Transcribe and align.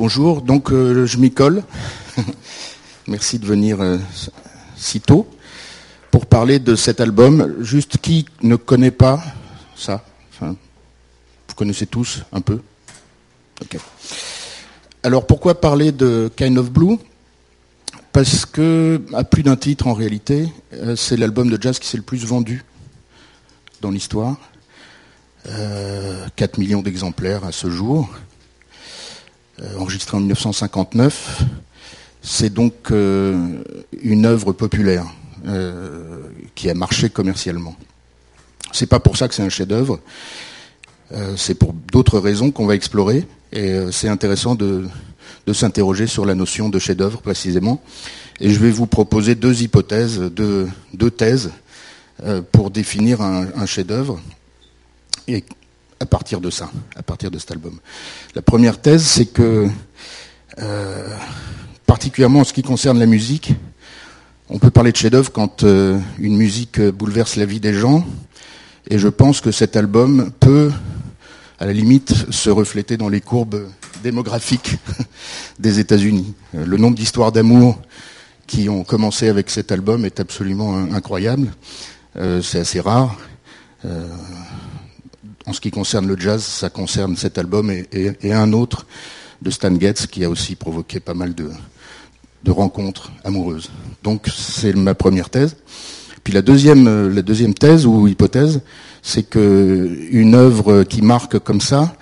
Bonjour, 0.00 0.40
donc 0.40 0.72
euh, 0.72 1.04
je 1.04 1.18
m'y 1.18 1.30
colle. 1.30 1.62
Merci 3.06 3.38
de 3.38 3.44
venir 3.44 3.82
euh, 3.82 3.98
si 4.74 4.98
tôt 4.98 5.28
pour 6.10 6.24
parler 6.24 6.58
de 6.58 6.74
cet 6.74 7.02
album. 7.02 7.56
Juste 7.60 7.98
qui 7.98 8.24
ne 8.40 8.56
connaît 8.56 8.92
pas 8.92 9.22
ça? 9.76 10.02
Vous 10.40 10.56
connaissez 11.54 11.84
tous 11.84 12.22
un 12.32 12.40
peu? 12.40 12.62
Ok. 13.60 13.76
Alors 15.02 15.26
pourquoi 15.26 15.60
parler 15.60 15.92
de 15.92 16.32
Kind 16.34 16.56
of 16.56 16.70
Blue? 16.70 16.96
Parce 18.12 18.46
que, 18.46 19.02
à 19.12 19.22
plus 19.22 19.42
d'un 19.42 19.56
titre 19.56 19.86
en 19.86 19.92
réalité, 19.92 20.48
euh, 20.72 20.96
c'est 20.96 21.18
l'album 21.18 21.50
de 21.50 21.60
jazz 21.60 21.78
qui 21.78 21.86
s'est 21.86 21.98
le 21.98 22.02
plus 22.02 22.24
vendu 22.24 22.64
dans 23.82 23.90
l'histoire. 23.90 24.38
4 26.36 26.56
millions 26.56 26.80
d'exemplaires 26.80 27.44
à 27.44 27.52
ce 27.52 27.68
jour. 27.68 28.08
Euh, 29.62 29.78
enregistré 29.78 30.16
en 30.16 30.20
1959. 30.20 31.42
C'est 32.22 32.52
donc 32.52 32.74
euh, 32.90 33.62
une 34.00 34.24
œuvre 34.24 34.52
populaire 34.52 35.06
euh, 35.46 36.22
qui 36.54 36.70
a 36.70 36.74
marché 36.74 37.10
commercialement. 37.10 37.76
C'est 38.72 38.86
pas 38.86 39.00
pour 39.00 39.16
ça 39.18 39.28
que 39.28 39.34
c'est 39.34 39.42
un 39.42 39.48
chef-d'œuvre. 39.48 40.00
c'est 41.36 41.54
pour 41.54 41.72
d'autres 41.72 42.20
raisons 42.20 42.52
qu'on 42.52 42.66
va 42.66 42.74
explorer. 42.74 43.26
Et 43.52 43.74
c'est 43.90 44.08
intéressant 44.08 44.54
de, 44.54 44.86
s'interroger 45.52 46.06
sur 46.06 46.24
la 46.24 46.36
notion 46.36 46.68
de 46.68 46.78
chef-d'œuvre 46.78 47.20
précisément. 47.20 47.82
Et 48.38 48.50
je 48.50 48.60
vais 48.60 48.70
vous 48.70 48.86
proposer 48.86 49.34
deux 49.34 49.62
hypothèses, 49.62 50.20
deux, 50.20 50.68
deux 50.94 51.10
thèses 51.10 51.50
pour 52.52 52.70
définir 52.70 53.20
un, 53.22 53.66
chef-d'œuvre. 53.66 54.20
À 56.00 56.06
partir 56.06 56.40
de 56.40 56.48
ça, 56.48 56.70
à 56.96 57.02
partir 57.02 57.30
de 57.30 57.38
cet 57.38 57.52
album. 57.52 57.78
La 58.34 58.40
première 58.40 58.80
thèse, 58.80 59.04
c'est 59.04 59.26
que, 59.26 59.68
euh, 60.58 61.16
particulièrement 61.86 62.40
en 62.40 62.44
ce 62.44 62.54
qui 62.54 62.62
concerne 62.62 62.98
la 62.98 63.06
musique, 63.06 63.52
on 64.48 64.58
peut 64.58 64.70
parler 64.70 64.92
de 64.92 64.96
chef-d'œuvre 64.96 65.30
quand 65.30 65.62
euh, 65.62 65.98
une 66.18 66.36
musique 66.36 66.80
bouleverse 66.80 67.36
la 67.36 67.44
vie 67.44 67.60
des 67.60 67.74
gens, 67.74 68.06
et 68.88 68.98
je 68.98 69.08
pense 69.08 69.42
que 69.42 69.52
cet 69.52 69.76
album 69.76 70.32
peut, 70.40 70.72
à 71.58 71.66
la 71.66 71.74
limite, 71.74 72.32
se 72.32 72.48
refléter 72.48 72.96
dans 72.96 73.10
les 73.10 73.20
courbes 73.20 73.68
démographiques 74.02 74.78
des 75.58 75.80
États-Unis. 75.80 76.34
Euh, 76.54 76.64
le 76.64 76.78
nombre 76.78 76.96
d'histoires 76.96 77.30
d'amour 77.30 77.78
qui 78.46 78.70
ont 78.70 78.84
commencé 78.84 79.28
avec 79.28 79.50
cet 79.50 79.70
album 79.70 80.06
est 80.06 80.18
absolument 80.18 80.74
incroyable. 80.92 81.52
c'est 82.42 82.58
assez 82.58 82.80
rare. 82.80 83.16
En 85.50 85.52
ce 85.52 85.60
qui 85.60 85.72
concerne 85.72 86.06
le 86.06 86.16
jazz, 86.16 86.44
ça 86.44 86.70
concerne 86.70 87.16
cet 87.16 87.36
album 87.36 87.72
et, 87.72 88.32
un 88.32 88.52
autre 88.52 88.86
de 89.42 89.50
Stan 89.50 89.74
Getz 89.80 90.06
qui 90.06 90.24
a 90.24 90.30
aussi 90.30 90.54
provoqué 90.54 91.00
pas 91.00 91.12
mal 91.12 91.34
de, 91.34 91.50
rencontres 92.52 93.10
amoureuses. 93.24 93.68
Donc 94.04 94.28
c'est 94.32 94.72
ma 94.76 94.94
première 94.94 95.28
thèse. 95.28 95.56
Puis 96.22 96.32
la 96.32 96.42
deuxième, 96.42 96.86
euh, 96.86 97.12
la 97.12 97.22
deuxième 97.22 97.52
thèse 97.52 97.84
ou 97.84 98.06
hypothèse, 98.06 98.60
c'est 99.02 99.24
que 99.24 99.90
une 100.12 100.36
œuvre 100.36 100.84
qui 100.84 101.02
marque 101.02 101.40
comme 101.40 101.60
ça, 101.60 101.96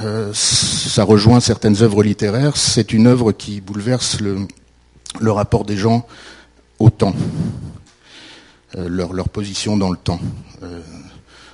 euh, 0.00 0.32
ça 0.34 1.04
rejoint 1.04 1.38
certaines 1.38 1.84
œuvres 1.84 2.02
littéraires. 2.02 2.56
C'est 2.56 2.92
une 2.92 3.06
œuvre 3.06 3.30
qui 3.30 3.60
bouleverse 3.60 4.18
le, 4.20 5.30
rapport 5.30 5.64
des 5.64 5.76
gens 5.76 6.04
au 6.80 6.90
temps, 6.90 7.14
euh, 8.76 8.88
leur, 8.88 9.12
leur, 9.12 9.28
position 9.28 9.76
dans 9.76 9.92
le 9.92 9.96
temps 9.96 10.18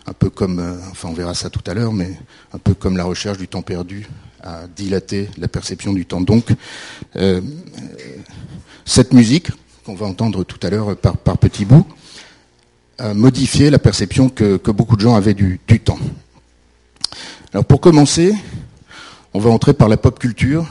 un 0.06 0.12
peu 0.12 0.30
comme, 0.30 0.58
euh, 0.58 0.78
enfin 0.90 1.08
on 1.08 1.12
verra 1.12 1.34
ça 1.34 1.50
tout 1.50 1.62
à 1.66 1.74
l'heure, 1.74 1.92
mais 1.92 2.16
un 2.52 2.58
peu 2.58 2.74
comme 2.74 2.96
la 2.96 3.04
recherche 3.04 3.38
du 3.38 3.48
temps 3.48 3.62
perdu 3.62 4.08
a 4.42 4.66
dilaté 4.66 5.28
la 5.38 5.48
perception 5.48 5.92
du 5.92 6.06
temps. 6.06 6.20
Donc, 6.20 6.52
euh, 7.16 7.40
cette 8.84 9.12
musique, 9.12 9.50
qu'on 9.84 9.94
va 9.94 10.06
entendre 10.06 10.44
tout 10.44 10.58
à 10.66 10.70
l'heure 10.70 10.96
par, 10.96 11.38
petits 11.38 11.64
bouts, 11.64 11.86
a 12.98 13.14
modifié 13.14 13.70
la 13.70 13.78
perception 13.78 14.28
que, 14.28 14.58
beaucoup 14.70 14.96
de 14.96 15.00
gens 15.00 15.14
avaient 15.14 15.34
du, 15.34 15.58
temps. 15.84 15.98
Alors 17.52 17.64
pour 17.64 17.80
commencer, 17.80 18.34
on 19.34 19.40
va 19.40 19.50
entrer 19.50 19.74
par 19.74 19.88
la 19.88 19.96
pop 19.96 20.18
culture. 20.18 20.66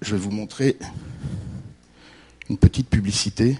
Je 0.00 0.14
vais 0.14 0.20
vous 0.20 0.30
montrer 0.30 0.76
une 2.48 2.58
petite 2.58 2.88
publicité. 2.88 3.58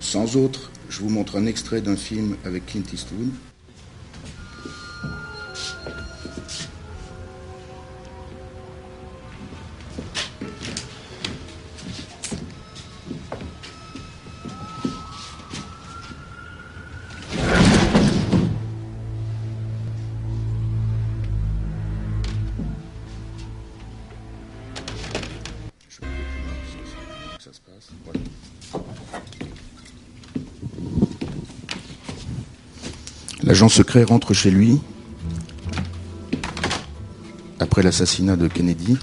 Sans 0.00 0.36
autre, 0.36 0.72
je 0.88 0.98
vous 0.98 1.08
montre 1.08 1.36
un 1.36 1.46
extrait 1.46 1.80
d'un 1.80 1.94
film 1.94 2.36
avec 2.44 2.66
Clint 2.66 2.82
Eastwood. 2.92 3.30
L'agent 33.42 33.68
secret 33.68 34.04
rentre 34.04 34.34
chez 34.34 34.50
lui 34.50 34.78
après 37.58 37.82
l'assassinat 37.82 38.36
de 38.36 38.48
Kennedy. 38.48 38.98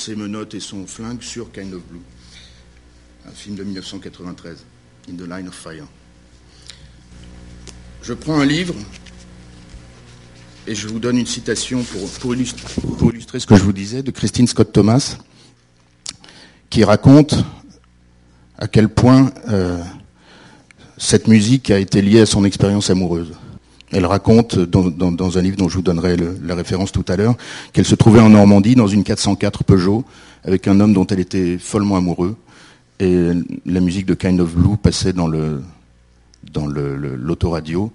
Ses 0.00 0.16
menottes 0.16 0.54
et 0.54 0.60
son 0.60 0.86
flingue 0.86 1.22
sur 1.22 1.52
Kind 1.52 1.74
of 1.74 1.82
Blue 1.82 2.00
un 3.26 3.32
film 3.32 3.56
de 3.56 3.64
1993, 3.64 4.64
In 5.08 5.14
the 5.14 5.28
Line 5.28 5.48
of 5.48 5.54
Fire. 5.54 5.86
Je 8.02 8.14
prends 8.14 8.40
un 8.40 8.46
livre 8.46 8.74
et 10.66 10.74
je 10.74 10.88
vous 10.88 10.98
donne 10.98 11.18
une 11.18 11.26
citation 11.26 11.84
pour, 12.20 12.34
illustrer, 12.34 13.38
ce 13.38 13.46
que 13.46 13.56
je 13.56 13.62
vous 13.62 13.72
disais 13.72 14.02
de 14.02 14.10
Christine 14.10 14.46
Scott 14.46 14.72
Thomas, 14.72 15.18
qui 16.70 16.84
raconte 16.84 17.34
à 18.58 18.68
quel 18.68 18.88
point 18.88 19.32
euh, 19.48 19.82
cette 20.96 21.28
musique 21.28 21.70
a 21.70 21.78
été 21.78 22.02
liée 22.02 22.20
à 22.20 22.26
son 22.26 22.44
expérience 22.44 22.90
amoureuse. 22.90 23.32
Elle 23.92 24.06
raconte 24.06 24.58
dans, 24.58 25.38
un 25.38 25.42
livre 25.42 25.56
dont 25.56 25.68
je 25.68 25.76
vous 25.76 25.82
donnerai 25.82 26.16
la 26.16 26.54
référence 26.54 26.92
tout 26.92 27.04
à 27.08 27.16
l'heure 27.16 27.34
qu'elle 27.72 27.84
se 27.84 27.94
trouvait 27.94 28.20
en 28.20 28.30
Normandie 28.30 28.74
dans 28.74 28.86
une 28.86 29.02
404 29.02 29.64
Peugeot 29.64 30.04
avec 30.44 30.68
un 30.68 30.78
homme 30.80 30.92
dont 30.92 31.06
elle 31.06 31.20
était 31.20 31.58
follement 31.58 31.96
amoureuse 31.96 32.34
et 33.00 33.30
la 33.66 33.80
musique 33.80 34.06
de 34.06 34.14
Kind 34.14 34.40
of 34.40 34.54
Blue 34.54 34.76
passait 34.76 35.12
dans 35.12 35.26
le 35.26 35.62
dans 36.52 36.66
l'autoradio. 36.66 37.92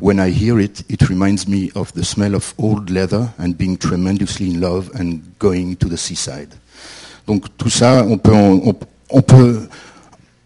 When 0.00 0.18
I 0.18 0.30
hear 0.30 0.60
it, 0.60 0.84
it 0.88 1.02
reminds 1.08 1.48
me 1.48 1.70
of 1.74 1.92
the 1.92 2.04
smell 2.04 2.34
of 2.34 2.54
old 2.58 2.88
leather 2.88 3.30
and 3.38 3.56
being 3.56 3.76
tremendously 3.76 4.48
in 4.50 4.60
love 4.60 4.90
and 4.94 5.20
going 5.38 5.74
to 5.76 5.88
the 5.88 5.96
seaside. 5.96 6.54
Donc 7.26 7.46
tout 7.56 7.68
ça, 7.68 8.04
on 8.08 8.16
peut, 8.16 8.32
on, 8.32 9.22
peut 9.22 9.68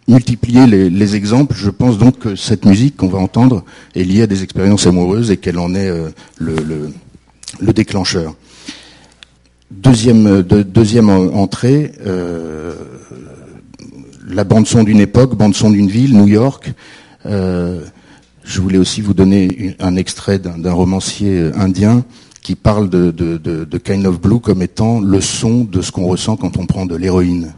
multiplier 0.08 0.66
les, 0.66 1.16
exemples. 1.16 1.54
Je 1.56 1.70
pense 1.70 1.98
donc 1.98 2.18
que 2.18 2.36
cette 2.36 2.64
musique 2.64 2.96
qu'on 2.96 3.08
va 3.08 3.18
entendre 3.18 3.64
est 3.94 4.04
liée 4.04 4.22
à 4.22 4.26
des 4.26 4.42
expériences 4.42 4.86
amoureuses 4.86 5.30
et 5.30 5.36
qu'elle 5.36 5.58
en 5.58 5.74
est 5.74 5.88
euh, 5.88 6.10
le, 6.38 6.56
le, 7.60 7.72
déclencheur. 7.72 8.34
Deuxième, 9.70 10.42
deuxième 10.42 11.08
entrée, 11.08 11.92
euh, 12.06 12.74
la 14.28 14.44
bande 14.44 14.66
son 14.66 14.82
d'une 14.82 15.00
époque, 15.00 15.36
bande 15.36 15.54
son 15.54 15.70
d'une 15.70 15.88
ville, 15.88 16.16
New 16.16 16.28
York. 16.28 16.72
Euh, 17.26 17.80
je 18.44 18.60
voulais 18.60 18.78
aussi 18.78 19.00
vous 19.00 19.14
donner 19.14 19.76
un 19.78 19.96
extrait 19.96 20.38
d'un 20.38 20.72
romancier 20.72 21.38
euh, 21.38 21.52
indien 21.56 22.04
qui 22.42 22.56
parle 22.56 22.90
de, 22.90 23.78
Kind 23.84 24.04
of 24.06 24.20
Blue 24.20 24.40
comme 24.40 24.62
étant 24.62 25.00
le 25.00 25.20
son 25.20 25.62
de 25.62 25.80
ce 25.80 25.92
qu'on 25.92 26.06
ressent 26.06 26.36
quand 26.36 26.56
on 26.56 26.66
prend 26.66 26.86
de 26.86 26.96
l'héroïne. 26.96 27.52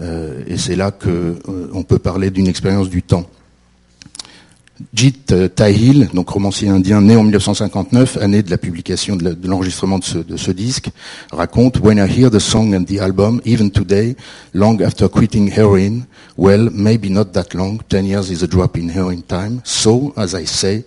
Euh, 0.00 0.42
et 0.46 0.56
c'est 0.56 0.76
là 0.76 0.90
qu'on 0.90 1.82
peut 1.82 1.98
parler 1.98 2.30
d'une 2.30 2.48
expérience 2.48 2.88
du 2.88 3.02
temps. 3.02 3.26
Jit 4.92 5.32
euh, 5.32 5.48
Tahil, 5.48 6.10
donc 6.12 6.28
romancier 6.28 6.68
indien 6.68 7.00
né 7.00 7.16
en 7.16 7.22
1959, 7.22 8.18
année 8.18 8.42
de 8.42 8.50
la 8.50 8.58
publication 8.58 9.16
de 9.16 9.34
l'enregistrement 9.44 9.98
de, 9.98 10.36
ce, 10.36 10.50
disque, 10.50 10.90
raconte 11.32 11.78
When 11.78 11.98
I 11.98 12.06
hear 12.06 12.30
the 12.30 12.38
song 12.38 12.74
and 12.74 12.84
the 12.84 13.00
album, 13.00 13.40
even 13.46 13.70
today, 13.70 14.16
long 14.52 14.82
after 14.82 15.08
quitting 15.08 15.50
heroin, 15.50 16.06
well, 16.36 16.68
maybe 16.70 17.08
not 17.08 17.32
that 17.32 17.54
long, 17.54 17.80
10 17.88 18.04
years 18.04 18.30
is 18.30 18.42
a 18.42 18.46
drop 18.46 18.76
in 18.76 18.90
heroin 18.90 19.22
time. 19.22 19.62
So, 19.64 20.12
as 20.14 20.34
I 20.34 20.44
say, 20.44 20.84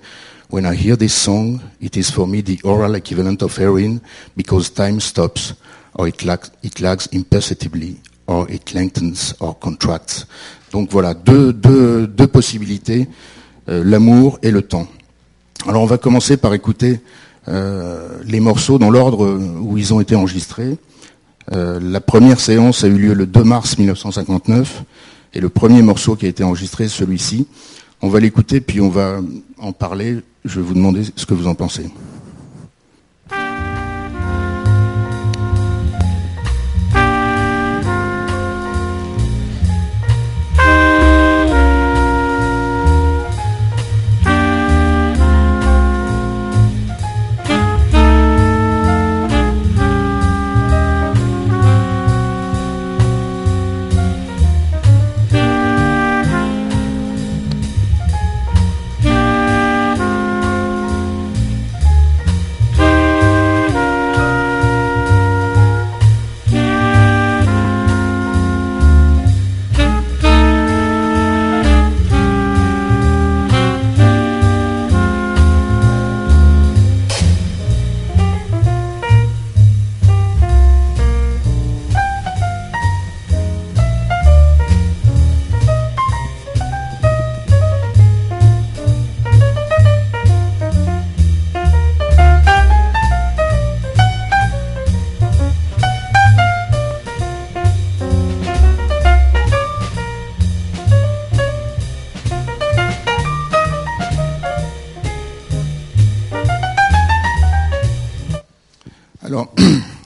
when 0.49 0.65
I 0.65 0.75
hear 0.75 0.95
this 0.95 1.13
song, 1.15 1.59
it 1.81 1.97
is 1.97 2.11
for 2.11 2.27
me 2.27 2.41
the 2.41 2.59
oral 2.63 2.93
equivalent 2.93 3.41
of 3.41 3.57
heroin 3.57 4.01
because 4.35 4.69
time 4.69 4.99
stops, 4.99 5.53
or 5.95 6.07
it 6.07 6.23
lags, 6.23 6.51
it 6.61 6.79
lags 6.79 7.07
imperceptibly, 7.11 7.97
or 8.29 8.45
it 8.49 8.73
lengthens 8.73 9.35
or 9.39 9.57
contracts. 9.59 10.27
Donc 10.71 10.89
voilà, 10.91 11.13
deux, 11.13 11.51
deux, 11.51 12.07
deux 12.07 12.27
possibilités 12.27 13.07
euh, 13.67 13.83
l'amour 13.83 14.39
et 14.43 14.51
le 14.51 14.61
temps. 14.61 14.87
Alors 15.67 15.81
on 15.81 15.87
va 15.87 15.97
commencer 15.97 16.37
par 16.37 16.53
écouter 16.53 17.01
euh, 17.47 18.19
les 18.23 18.39
morceaux 18.39 18.77
dans 18.77 18.91
l'ordre 18.91 19.27
où 19.59 19.77
ils 19.77 19.93
ont 19.93 19.99
été 19.99 20.15
enregistrés. 20.15 20.77
Euh, 21.51 21.79
la 21.81 21.99
première 21.99 22.39
séance 22.39 22.83
a 22.83 22.87
eu 22.87 22.97
lieu 22.97 23.13
le 23.13 23.25
2 23.25 23.43
mars 23.43 23.77
1959 23.79 24.83
et 25.33 25.41
le 25.41 25.49
premier 25.49 25.81
morceau 25.81 26.15
qui 26.15 26.27
a 26.27 26.29
été 26.29 26.43
enregistré, 26.43 26.87
celui-ci. 26.87 27.47
On 28.01 28.09
va 28.09 28.19
l'écouter 28.19 28.61
puis 28.61 28.79
on 28.79 28.89
va 28.89 29.19
en 29.57 29.71
parler. 29.73 30.19
Je 30.45 30.59
vais 30.59 30.65
vous 30.65 30.75
demander 30.75 31.01
ce 31.15 31.25
que 31.25 31.33
vous 31.33 31.47
en 31.47 31.55
pensez. 31.55 31.89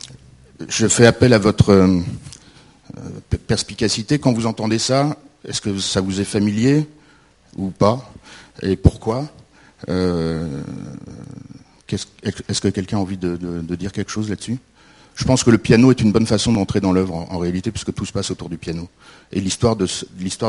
je 0.68 0.88
fais 0.88 1.06
appel 1.06 1.34
à 1.34 1.40
votre 1.40 1.72
euh, 1.72 2.00
perspicacité. 3.48 4.20
Quand 4.20 4.34
vous 4.34 4.46
entendez 4.46 4.80
ça, 4.80 5.18
est-ce 5.48 5.62
que 5.62 5.78
ça 5.80 6.02
vous 6.02 6.22
est 6.22 6.26
familier 6.26 6.88
ou 7.58 7.70
pas? 7.70 8.12
Et 8.62 8.76
pourquoi? 8.76 9.26
Euh, 9.90 10.62
Est-ce 11.90 12.62
que 12.62 12.70
quelqu'un 12.70 12.98
a 12.98 13.02
envie 13.02 13.18
de, 13.18 13.36
dire 13.76 13.92
quelque 13.92 14.12
chose 14.12 14.30
là-dessus? 14.30 14.58
Je 15.16 15.26
pense 15.26 15.44
que 15.44 15.52
le 15.52 15.60
piano 15.60 15.92
est 15.92 16.02
une 16.02 16.12
bonne 16.12 16.26
façon 16.26 16.54
d'entrer 16.54 16.80
dans 16.80 16.92
l'œuvre 16.92 17.14
en, 17.14 17.38
réalité, 17.38 17.72
puisque 17.72 17.94
tout 17.94 18.06
se 18.06 18.12
passe 18.12 18.32
autour 18.32 18.50
du 18.50 18.58
piano. 18.58 18.90
Et 19.32 19.40
l'histoire 19.40 19.76
de 19.76 19.88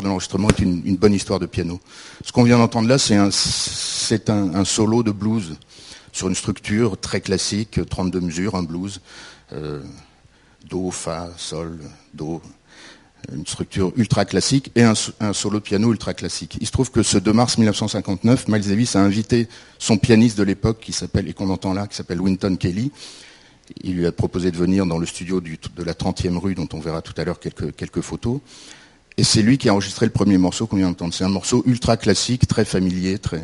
l'enregistrement 0.07 0.49
est 0.49 0.61
une, 0.61 0.97
bonne 0.97 1.13
histoire 1.13 1.39
de 1.39 1.47
piano. 1.47 1.81
Ce 2.25 2.33
qu'on 2.33 2.45
vient 2.45 2.57
d'entendre 2.57 2.89
là, 2.89 2.97
c'est 2.99 4.31
un, 4.31 4.65
solo 4.65 5.03
de 5.03 5.11
blues 5.11 5.57
sur 6.15 6.29
une 6.29 6.35
structure 6.37 6.97
très 6.97 7.21
classique, 7.21 7.81
32 7.91 8.21
mesures, 8.21 8.55
un 8.55 8.63
blues. 8.63 9.01
Euh, 9.53 9.83
Do, 10.71 10.91
Fa, 10.91 11.31
Sol, 11.37 11.79
Do, 12.15 12.41
une 13.33 13.47
structure 13.47 13.93
ultra 13.97 14.25
classique 14.25 14.71
et 14.77 14.83
un, 14.83 14.95
solo 14.95 15.61
piano 15.61 15.91
ultra 15.91 16.15
classique. 16.15 16.57
Il 16.61 16.67
se 16.67 16.73
trouve 16.73 16.91
que 16.91 17.03
ce 17.03 17.19
2 17.19 17.33
mars 17.33 17.59
1959, 17.59 18.49
Miles 18.49 18.69
Davis 18.69 18.97
a 18.97 19.01
invité 19.01 19.49
son 19.79 19.99
pianiste 19.99 20.39
de 20.39 20.45
l'époque, 20.45 20.79
qui 20.81 20.93
s'appelle, 20.93 21.29
et 21.29 21.35
qu'on 21.35 21.51
entend 21.51 21.75
là, 21.75 21.87
qui 21.87 21.97
s'appelle 21.97 22.21
Winton 22.21 22.57
Kelly. 22.57 22.93
Il 23.83 23.97
lui 23.97 24.07
a 24.07 24.13
proposé 24.13 24.51
de 24.51 24.57
venir 24.57 24.87
dans 24.87 24.99
le 24.99 25.07
studio 25.07 25.41
de 25.41 25.83
la 25.83 25.95
30e 25.95 26.39
rue, 26.39 26.55
dont 26.55 26.69
on 26.73 26.81
verra 26.81 27.03
tout 27.03 27.15
à 27.17 27.25
l'heure 27.25 27.41
quelques 27.41 28.01
photos. 28.01 28.41
Et 29.17 29.25
c'est 29.25 29.43
lui 29.43 29.59
qui 29.59 29.69
a 29.69 29.73
enregistré 29.73 30.07
le 30.07 30.13
premier 30.13 30.39
morceau 30.39 30.67
qu'on 30.67 30.77
vient 30.77 30.89
d'entendre. 30.89 31.15
C'est 31.15 31.25
un 31.25 31.29
morceau 31.29 31.63
ultra 31.67 31.97
classique, 31.97 32.49
très 32.49 32.65
familier, 32.65 33.19
très, 33.19 33.43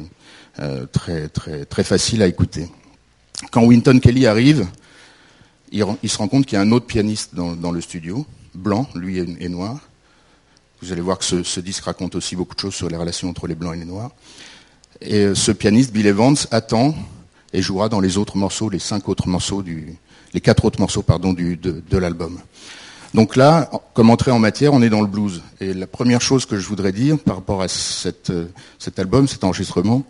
euh, 0.58 0.86
très, 0.86 1.28
très, 1.28 1.64
très 1.64 1.84
facile 1.84 2.22
à 2.22 2.26
écouter. 2.26 2.68
Quand 3.50 3.64
Winton 3.64 4.00
Kelly 4.00 4.26
arrive, 4.26 4.66
il, 5.72 5.84
se 6.08 6.18
rend 6.18 6.28
compte 6.28 6.46
qu'il 6.46 6.56
y 6.56 6.58
a 6.58 6.62
un 6.62 6.72
autre 6.72 6.86
pianiste 6.86 7.34
dans, 7.34 7.72
le 7.72 7.80
studio, 7.80 8.26
blanc, 8.54 8.88
lui 8.94 9.18
est, 9.18 9.48
noir. 9.48 9.78
Vous 10.82 10.92
allez 10.92 11.00
voir 11.00 11.18
que 11.18 11.24
ce, 11.24 11.60
disque 11.60 11.84
raconte 11.84 12.14
aussi 12.16 12.34
beaucoup 12.34 12.54
de 12.54 12.60
choses 12.60 12.74
sur 12.74 12.88
les 12.88 12.96
relations 12.96 13.28
entre 13.28 13.46
les 13.46 13.54
blancs 13.54 13.76
et 13.76 13.78
les 13.78 13.84
noirs. 13.84 14.10
Et 15.00 15.24
euh, 15.24 15.34
ce 15.34 15.52
pianiste, 15.52 15.92
Bill 15.92 16.06
Evans, 16.06 16.36
attend 16.50 16.94
et 17.52 17.62
jouera 17.62 17.88
dans 17.88 18.00
les 18.00 18.18
autres 18.18 18.36
morceaux, 18.36 18.68
les 18.68 18.78
cinq 18.78 19.08
autres 19.08 19.28
morceaux 19.28 19.62
du, 19.62 19.96
les 20.34 20.40
quatre 20.40 20.64
autres 20.64 20.80
morceaux, 20.80 21.02
pardon, 21.02 21.32
du, 21.32 21.56
de, 21.56 21.98
l'album. 21.98 22.38
Donc 23.14 23.36
là, 23.36 23.70
comme 23.94 24.10
entrée 24.10 24.30
en 24.30 24.38
matière, 24.38 24.72
on 24.72 24.82
est 24.82 24.88
dans 24.88 25.00
le 25.00 25.06
blues. 25.06 25.42
Et 25.60 25.74
la 25.74 25.86
première 25.86 26.20
chose 26.20 26.46
que 26.46 26.58
je 26.58 26.66
voudrais 26.66 26.92
dire 26.92 27.18
par 27.18 27.36
rapport 27.36 27.62
à 27.62 27.66
euh, 27.66 28.46
cet 28.78 28.98
album, 28.98 29.26
cet 29.26 29.42
enregistrement, 29.44 30.04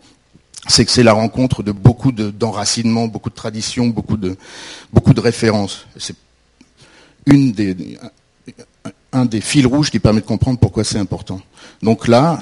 c'est 0.69 0.85
que 0.85 0.91
c'est 0.91 1.03
la 1.03 1.15
rencontre 1.15 1.63
de 1.63 1.73
beaucoup 1.73 2.13
d'enracinements, 2.13 3.07
beaucoup 3.07 3.31
de 3.31 3.35
traditions, 3.35 3.87
beaucoup 3.87 4.17
de, 4.17 4.37
références. 5.21 5.87
C'est 5.97 6.17
une 7.27 7.53
des, 7.53 7.99
un 9.13 9.25
des 9.25 9.41
fils 9.41 9.65
rouges 9.67 9.91
qui 9.91 9.99
permet 9.99 10.21
de 10.21 10.27
comprendre 10.27 10.59
pourquoi 10.59 10.85
c'est 10.85 10.99
important. 10.99 11.41
Donc 11.83 12.09
là, 12.09 12.41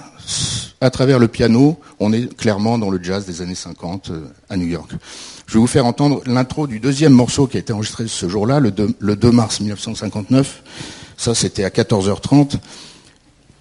à 0.80 0.90
travers 0.90 1.18
le 1.18 1.28
piano, 1.28 1.78
on 2.00 2.12
est 2.12 2.34
clairement 2.36 2.78
dans 2.78 2.90
le 2.90 3.02
jazz 3.02 3.24
des 3.24 3.42
années 3.42 3.54
50 3.54 4.10
euh, 4.10 4.26
à 4.48 4.56
New 4.56 4.66
York. 4.66 4.90
Je 5.48 5.54
vais 5.54 5.60
vous 5.60 5.66
faire 5.66 5.86
entendre 5.86 6.20
l'intro 6.26 6.66
du 6.66 6.78
deuxième 6.78 7.14
morceau 7.14 7.46
qui 7.46 7.56
a 7.56 7.60
été 7.60 7.72
enregistré 7.72 8.06
ce 8.06 8.28
jour-là, 8.28 8.60
le 8.60 8.70
2, 8.70 9.32
mars 9.32 9.60
1959. 9.60 10.62
Ça, 11.16 11.34
c'était 11.34 11.64
à 11.64 11.70
14h30. 11.70 12.58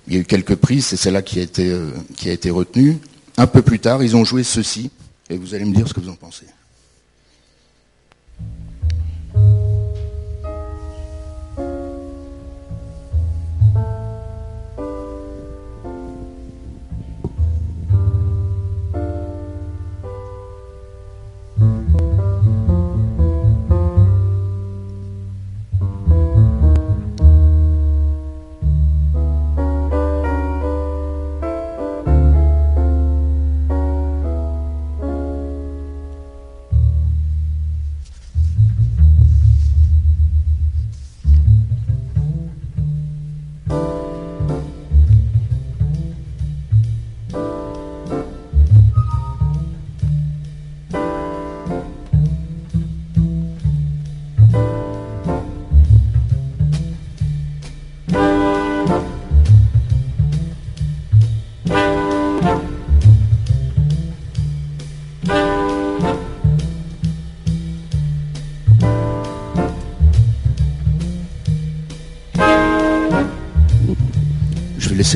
Il 0.08 0.13
y 0.13 0.17
a 0.17 0.20
eu 0.20 0.25
quelques 0.25 0.56
prises, 0.56 0.88
c'est 0.88 0.98
celle-là 0.98 1.22
qui 1.22 1.39
a 1.39 1.44
été, 1.44 1.72
euh, 1.72 1.91
qui 2.17 2.29
a 2.29 2.34
été 2.34 2.50
retenue. 2.50 2.98
Un 3.38 3.48
peu 3.48 3.62
plus 3.62 3.79
tard, 3.79 4.03
ils 4.03 4.17
ont 4.17 4.25
joué 4.25 4.44
ceci, 4.44 4.91
et 5.29 5.38
vous 5.38 5.56
allez 5.56 5.63
me 5.63 5.74
dire 5.74 5.88
ce 5.88 5.94
que 5.94 6.01
vous 6.01 6.10
en 6.10 6.15
pensez. 6.15 6.46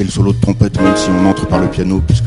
Le 0.03 0.09
solo 0.09 0.33
de 0.33 0.39
trompette 0.39 0.79
même 0.81 0.95
si 0.95 1.09
on 1.09 1.29
entre 1.29 1.47
par 1.47 1.59
le 1.59 1.67
piano, 1.67 2.01
puisque 2.05 2.25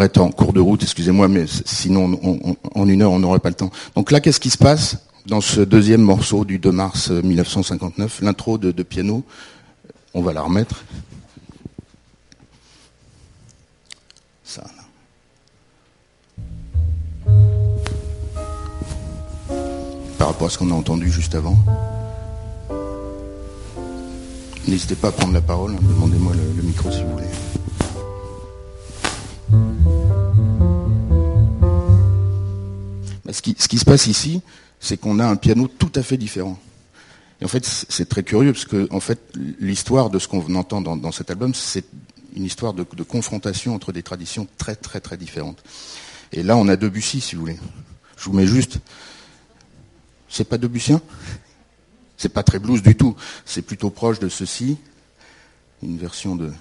j'arrête 0.00 0.16
en 0.16 0.30
cours 0.30 0.54
de 0.54 0.60
route, 0.60 0.82
excusez-moi, 0.82 1.28
mais 1.28 1.44
sinon 1.66 2.18
en 2.74 2.88
une 2.88 3.02
heure 3.02 3.12
on 3.12 3.18
n'aurait 3.18 3.38
pas 3.38 3.50
le 3.50 3.54
temps. 3.54 3.70
Donc 3.94 4.10
là, 4.10 4.20
qu'est-ce 4.20 4.40
qui 4.40 4.48
se 4.48 4.56
passe 4.56 4.96
dans 5.26 5.42
ce 5.42 5.60
deuxième 5.60 6.00
morceau 6.00 6.46
du 6.46 6.58
2 6.58 6.72
mars 6.72 7.10
1959, 7.10 8.22
l'intro 8.22 8.56
de, 8.56 8.82
piano? 8.82 9.22
On 10.14 10.22
va 10.22 10.32
la 10.32 10.40
remettre. 10.40 10.84
Ça. 14.42 14.64
Par 20.16 20.28
rapport 20.28 20.46
à 20.46 20.50
ce 20.50 20.56
qu'on 20.56 20.70
a 20.70 20.74
entendu 20.74 21.10
juste 21.10 21.34
avant. 21.34 21.58
N'hésitez 24.66 24.94
pas 24.94 25.08
à 25.08 25.12
prendre 25.12 25.34
la 25.34 25.42
parole, 25.42 25.72
hein, 25.72 25.80
demandez-moi 25.82 26.32
le 26.56 26.62
micro 26.62 26.90
si 26.90 27.02
vous 27.02 27.10
voulez. 27.10 27.49
Ce 33.32 33.42
qui, 33.42 33.78
se 33.78 33.84
passe 33.84 34.06
ici, 34.06 34.42
c'est 34.80 34.96
qu'on 34.96 35.18
a 35.18 35.26
un 35.26 35.36
piano 35.36 35.68
tout 35.68 35.92
à 35.94 36.02
fait 36.02 36.16
différent. 36.16 36.58
Et 37.40 37.44
en 37.44 37.48
fait, 37.48 37.64
c'est 37.64 38.08
très 38.08 38.22
curieux 38.22 38.52
parce 38.52 38.64
que, 38.64 38.88
en 38.90 39.00
fait, 39.00 39.20
l'histoire 39.60 40.10
de 40.10 40.18
ce 40.18 40.28
qu'on 40.28 40.54
entend 40.54 40.80
dans, 40.80 41.12
cet 41.12 41.30
album, 41.30 41.54
c'est 41.54 41.84
une 42.34 42.44
histoire 42.44 42.74
de, 42.74 42.82
confrontation 43.02 43.74
entre 43.74 43.92
des 43.92 44.02
traditions 44.02 44.46
très, 44.58 44.76
très, 44.76 45.00
très 45.00 45.16
différentes. 45.16 45.62
Et 46.32 46.42
là, 46.42 46.56
on 46.56 46.68
a 46.68 46.76
Debussy, 46.76 47.20
si 47.20 47.34
vous 47.34 47.42
voulez. 47.42 47.58
Je 48.16 48.24
vous 48.24 48.32
mets 48.32 48.46
juste. 48.46 48.78
C'est 50.28 50.44
pas 50.44 50.58
Debussien 50.58 51.00
C'est 52.16 52.28
pas 52.28 52.42
très 52.42 52.58
blues 52.58 52.82
du 52.82 52.94
tout. 52.94 53.16
C'est 53.44 53.62
plutôt 53.62 53.90
proche 53.90 54.18
de 54.18 54.28
ceci. 54.28 54.76
Une 55.82 55.98
version 55.98 56.36
de 56.36 56.52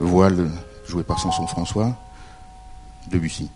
voile 0.00 0.50
jouée 0.88 1.04
par 1.04 1.20
Samson 1.20 1.46
François. 1.46 1.96
Debussy. 3.10 3.48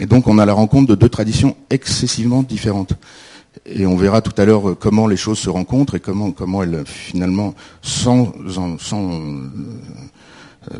Et 0.00 0.06
donc 0.06 0.28
on 0.28 0.38
a 0.38 0.46
la 0.46 0.52
rencontre 0.52 0.88
de 0.88 0.94
deux 0.94 1.08
traditions 1.08 1.56
excessivement 1.70 2.42
différentes. 2.42 2.94
Et 3.66 3.86
on 3.86 3.96
verra 3.96 4.22
tout 4.22 4.40
à 4.40 4.44
l'heure 4.44 4.76
comment 4.78 5.06
les 5.06 5.16
choses 5.16 5.38
se 5.38 5.50
rencontrent 5.50 5.96
et 5.96 6.00
comment, 6.00 6.30
comment 6.30 6.62
elles, 6.62 6.84
finalement, 6.86 7.54
sans, 7.82 8.32
sans, 8.48 8.76
euh, 10.72 10.78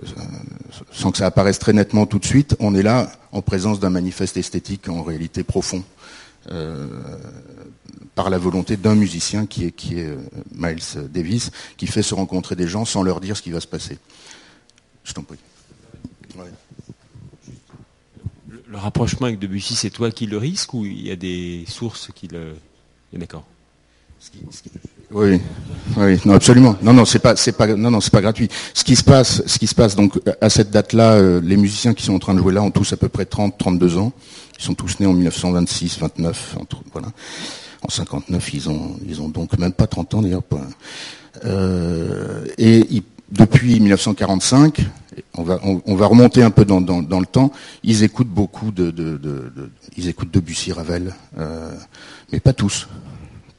sans 0.92 1.10
que 1.10 1.18
ça 1.18 1.26
apparaisse 1.26 1.58
très 1.58 1.72
nettement 1.72 2.06
tout 2.06 2.18
de 2.18 2.24
suite, 2.24 2.56
on 2.60 2.74
est 2.74 2.82
là 2.82 3.10
en 3.32 3.42
présence 3.42 3.80
d'un 3.80 3.90
manifeste 3.90 4.36
esthétique 4.36 4.88
en 4.88 5.02
réalité 5.02 5.42
profond, 5.42 5.82
euh, 6.50 6.86
par 8.14 8.30
la 8.30 8.38
volonté 8.38 8.76
d'un 8.76 8.94
musicien 8.94 9.46
qui 9.46 9.66
est, 9.66 9.72
qui 9.72 9.98
est 9.98 10.06
euh, 10.06 10.16
Miles 10.54 11.08
Davis, 11.10 11.50
qui 11.76 11.86
fait 11.86 12.02
se 12.02 12.14
rencontrer 12.14 12.56
des 12.56 12.68
gens 12.68 12.84
sans 12.84 13.02
leur 13.02 13.20
dire 13.20 13.36
ce 13.36 13.42
qui 13.42 13.50
va 13.50 13.60
se 13.60 13.66
passer. 13.66 13.98
Je 15.04 15.12
t'en 15.12 15.22
prie 15.22 15.38
le 18.68 18.76
rapprochement 18.76 19.26
avec 19.26 19.38
Debussy, 19.38 19.74
c'est 19.74 19.90
toi 19.90 20.10
qui 20.10 20.26
le 20.26 20.38
risque 20.38 20.74
ou 20.74 20.84
il 20.84 21.06
y 21.06 21.10
a 21.10 21.16
des 21.16 21.64
sources 21.66 22.10
qui 22.14 22.28
le. 22.28 22.54
D'accord. 23.12 23.44
Oui, 25.10 25.40
oui, 25.96 26.20
non, 26.26 26.34
absolument. 26.34 26.76
Non, 26.82 26.92
non, 26.92 27.04
c'est 27.04 27.20
pas, 27.20 27.36
c'est 27.36 27.52
pas, 27.52 27.68
non, 27.68 27.90
non, 27.90 28.00
c'est 28.00 28.12
pas 28.12 28.20
gratuit. 28.20 28.48
Ce 28.74 28.84
qui 28.84 28.96
se 28.96 29.04
passe, 29.04 29.42
ce 29.46 29.58
qui 29.58 29.66
se 29.68 29.74
passe, 29.74 29.94
donc, 29.94 30.20
à 30.40 30.50
cette 30.50 30.70
date-là, 30.70 31.12
euh, 31.12 31.40
les 31.42 31.56
musiciens 31.56 31.94
qui 31.94 32.02
sont 32.02 32.14
en 32.14 32.18
train 32.18 32.34
de 32.34 32.40
jouer 32.40 32.52
là 32.52 32.62
ont 32.62 32.72
tous 32.72 32.92
à 32.92 32.96
peu 32.96 33.08
près 33.08 33.24
30, 33.24 33.56
32 33.56 33.96
ans. 33.96 34.12
Ils 34.58 34.64
sont 34.64 34.74
tous 34.74 34.98
nés 34.98 35.06
en 35.06 35.14
1926, 35.14 36.00
29, 36.00 36.56
entre, 36.60 36.82
voilà. 36.92 37.08
En 37.82 37.88
59, 37.88 38.54
ils 38.54 38.68
ont, 38.68 38.96
ils 39.08 39.22
ont 39.22 39.28
donc 39.28 39.56
même 39.56 39.72
pas 39.72 39.86
30 39.86 40.14
ans 40.14 40.22
d'ailleurs. 40.22 40.42
Euh, 41.44 42.44
et 42.58 42.84
ils 42.90 43.04
depuis 43.30 43.80
1945, 43.80 44.80
on 45.34 45.42
va, 45.42 45.60
on, 45.62 45.94
va 45.94 46.06
remonter 46.06 46.42
un 46.42 46.50
peu 46.50 46.64
dans, 46.64 46.80
le 46.80 47.26
temps, 47.26 47.52
ils 47.82 48.04
écoutent 48.04 48.28
beaucoup 48.28 48.70
de, 48.70 48.92
ils 49.96 50.08
écoutent 50.08 50.30
Debussy, 50.32 50.72
Ravel, 50.72 51.14
euh, 51.38 51.72
mais 52.32 52.40
pas 52.40 52.52
tous, 52.52 52.88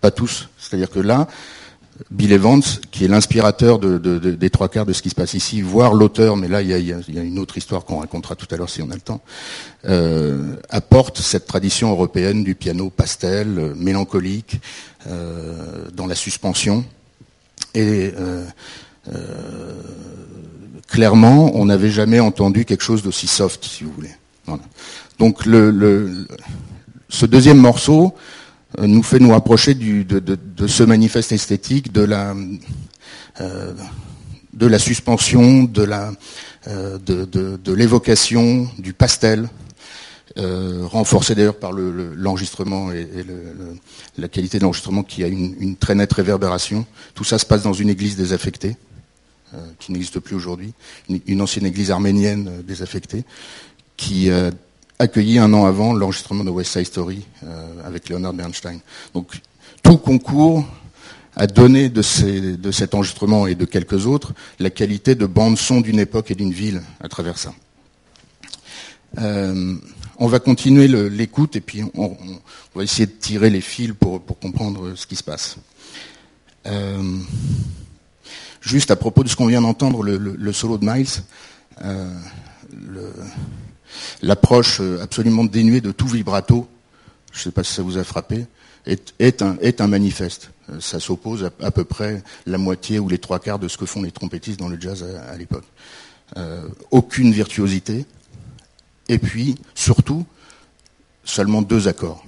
pas 0.01 0.11
tous. 0.11 0.49
C'est-à-dire 0.57 0.89
que 0.89 0.99
là, 0.99 1.27
Bill 2.11 2.31
Evans, 2.31 2.61
qui 2.91 3.05
est 3.05 3.07
l'inspirateur 3.09 3.77
des 3.79 4.49
trois 4.49 4.69
quarts 4.69 4.85
de 4.85 4.93
ce 4.93 5.01
qui 5.01 5.09
se 5.09 5.15
passe 5.15 5.33
ici, 5.33 5.61
voire 5.61 5.93
l'auteur, 5.93 6.37
mais 6.37 6.47
là 6.47 6.61
il 6.61 6.69
y, 6.69 6.93
a, 6.93 7.21
une 7.21 7.39
autre 7.39 7.57
histoire 7.57 7.83
qu'on 7.83 7.99
racontera 7.99 8.35
tout 8.35 8.47
à 8.51 8.57
l'heure 8.57 8.69
si 8.69 8.81
on 8.81 8.89
a 8.89 8.95
le 8.95 9.01
temps, 9.01 9.21
euh, 9.85 10.55
apporte 10.69 11.17
cette 11.19 11.45
tradition 11.45 11.91
européenne 11.91 12.43
du 12.43 12.55
piano 12.55 12.89
pastel, 12.89 13.59
euh, 13.59 13.73
mélancolique, 13.75 14.61
dans 15.93 16.07
la 16.07 16.15
suspension. 16.15 16.83
Et 17.73 18.11
euh, 19.07 19.73
clairement, 20.87 21.51
on 21.55 21.65
n'avait 21.65 21.89
jamais 21.89 22.19
entendu 22.19 22.65
quelque 22.65 22.83
chose 22.83 23.03
d'aussi 23.03 23.27
soft, 23.27 23.63
si 23.63 23.83
vous 23.83 23.91
voulez. 23.91 24.11
Donc 25.19 25.43
ce 27.09 27.25
deuxième 27.25 27.57
morceau 27.57 28.15
euh, 28.79 28.87
nous 28.87 29.03
fait 29.03 29.19
nous 29.19 29.33
approcher 29.33 29.73
du, 29.73 30.05
de, 30.05 30.67
ce 30.67 30.83
manifeste 30.83 31.31
esthétique, 31.31 31.91
de 31.91 32.01
la, 32.01 32.35
euh, 33.41 33.73
suspension, 34.77 35.63
de 35.63 37.73
l'évocation, 37.73 38.69
du 38.77 38.93
pastel, 38.93 39.49
renforcé 40.37 41.35
d'ailleurs 41.35 41.57
par 41.57 41.73
l'enregistrement 41.73 42.91
et, 42.91 43.07
la 44.17 44.27
qualité 44.27 44.57
de 44.57 44.63
l'enregistrement 44.63 45.03
qui 45.03 45.23
a 45.23 45.27
une, 45.27 45.75
très 45.75 45.95
nette 45.95 46.13
réverbération. 46.13 46.85
Tout 47.13 47.23
ça 47.23 47.37
se 47.37 47.45
passe 47.45 47.63
dans 47.63 47.73
une 47.73 47.89
église 47.89 48.15
désaffectée. 48.15 48.77
Euh, 49.55 49.57
qui 49.79 49.91
n'existe 49.91 50.19
plus 50.19 50.35
aujourd'hui, 50.35 50.73
une, 51.25 51.41
ancienne 51.41 51.65
église 51.65 51.89
arménienne 51.89 52.47
euh, 52.47 52.61
désaffectée, 52.61 53.23
qui 53.97 54.29
a 54.29 54.51
accueilli 54.99 55.39
un 55.39 55.51
an 55.53 55.65
avant 55.65 55.91
l'enregistrement 55.91 56.43
de 56.43 56.51
West 56.51 56.73
Side 56.73 56.85
Story 56.85 57.25
euh, 57.43 57.65
avec 57.83 58.09
Leonard 58.09 58.33
Bernstein. 58.33 58.79
Donc 59.15 59.41
tout 59.81 59.97
concours 59.97 60.63
a 61.35 61.47
donné 61.47 61.89
de, 61.89 62.03
cet 62.03 62.93
enregistrement 62.93 63.47
et 63.47 63.55
de 63.55 63.65
quelques 63.65 64.05
autres 64.05 64.33
la 64.59 64.69
qualité 64.69 65.15
de 65.15 65.25
bande-son 65.25 65.81
d'une 65.81 65.97
époque 65.97 66.29
et 66.29 66.35
d'une 66.35 66.53
ville 66.53 66.83
à 67.01 67.09
travers 67.09 67.39
ça. 67.39 67.51
on 69.17 70.27
va 70.27 70.39
continuer 70.39 70.87
l'écoute 71.09 71.55
et 71.55 71.61
puis 71.61 71.81
on, 71.95 72.15
va 72.75 72.83
essayer 72.83 73.07
de 73.07 73.13
tirer 73.13 73.49
les 73.49 73.61
fils 73.61 73.93
pour, 73.99 74.21
comprendre 74.39 74.93
ce 74.95 75.07
qui 75.07 75.15
se 75.15 75.23
passe. 75.23 75.57
Juste 78.61 78.91
à 78.91 78.95
propos 78.95 79.23
de 79.23 79.29
ce 79.29 79.35
qu'on 79.35 79.47
vient 79.47 79.61
d'entendre, 79.61 80.03
le, 80.03 80.53
solo 80.53 80.77
de 80.77 80.85
Miles, 80.85 81.07
euh, 81.83 82.13
l'approche 84.21 84.81
absolument 85.01 85.45
dénuée 85.45 85.81
de 85.81 85.91
tout 85.91 86.07
vibrato, 86.07 86.67
je 87.31 87.39
ne 87.39 87.43
sais 87.43 87.51
pas 87.51 87.63
si 87.63 87.73
ça 87.73 87.81
vous 87.81 87.97
a 87.97 88.03
frappé, 88.03 88.45
est, 88.85 89.41
un, 89.41 89.57
est 89.61 89.81
un 89.81 89.87
manifeste. 89.87 90.51
Euh, 90.69 90.79
ça 90.79 90.99
s'oppose 90.99 91.49
à, 91.61 91.71
peu 91.71 91.83
près 91.83 92.23
la 92.45 92.57
moitié 92.57 92.99
ou 92.99 93.09
les 93.09 93.17
trois 93.17 93.39
quarts 93.39 93.59
de 93.59 93.67
ce 93.67 93.77
que 93.77 93.85
font 93.85 94.01
les 94.01 94.11
trompettistes 94.11 94.59
dans 94.59 94.67
le 94.67 94.79
jazz 94.79 95.03
à, 95.03 95.35
l'époque. 95.37 95.65
Euh, 96.37 96.67
aucune 96.91 97.31
virtuosité, 97.31 98.05
et 99.07 99.17
puis 99.17 99.55
surtout 99.73 100.25
seulement 101.23 101.61
deux 101.61 101.87
accords. 101.87 102.23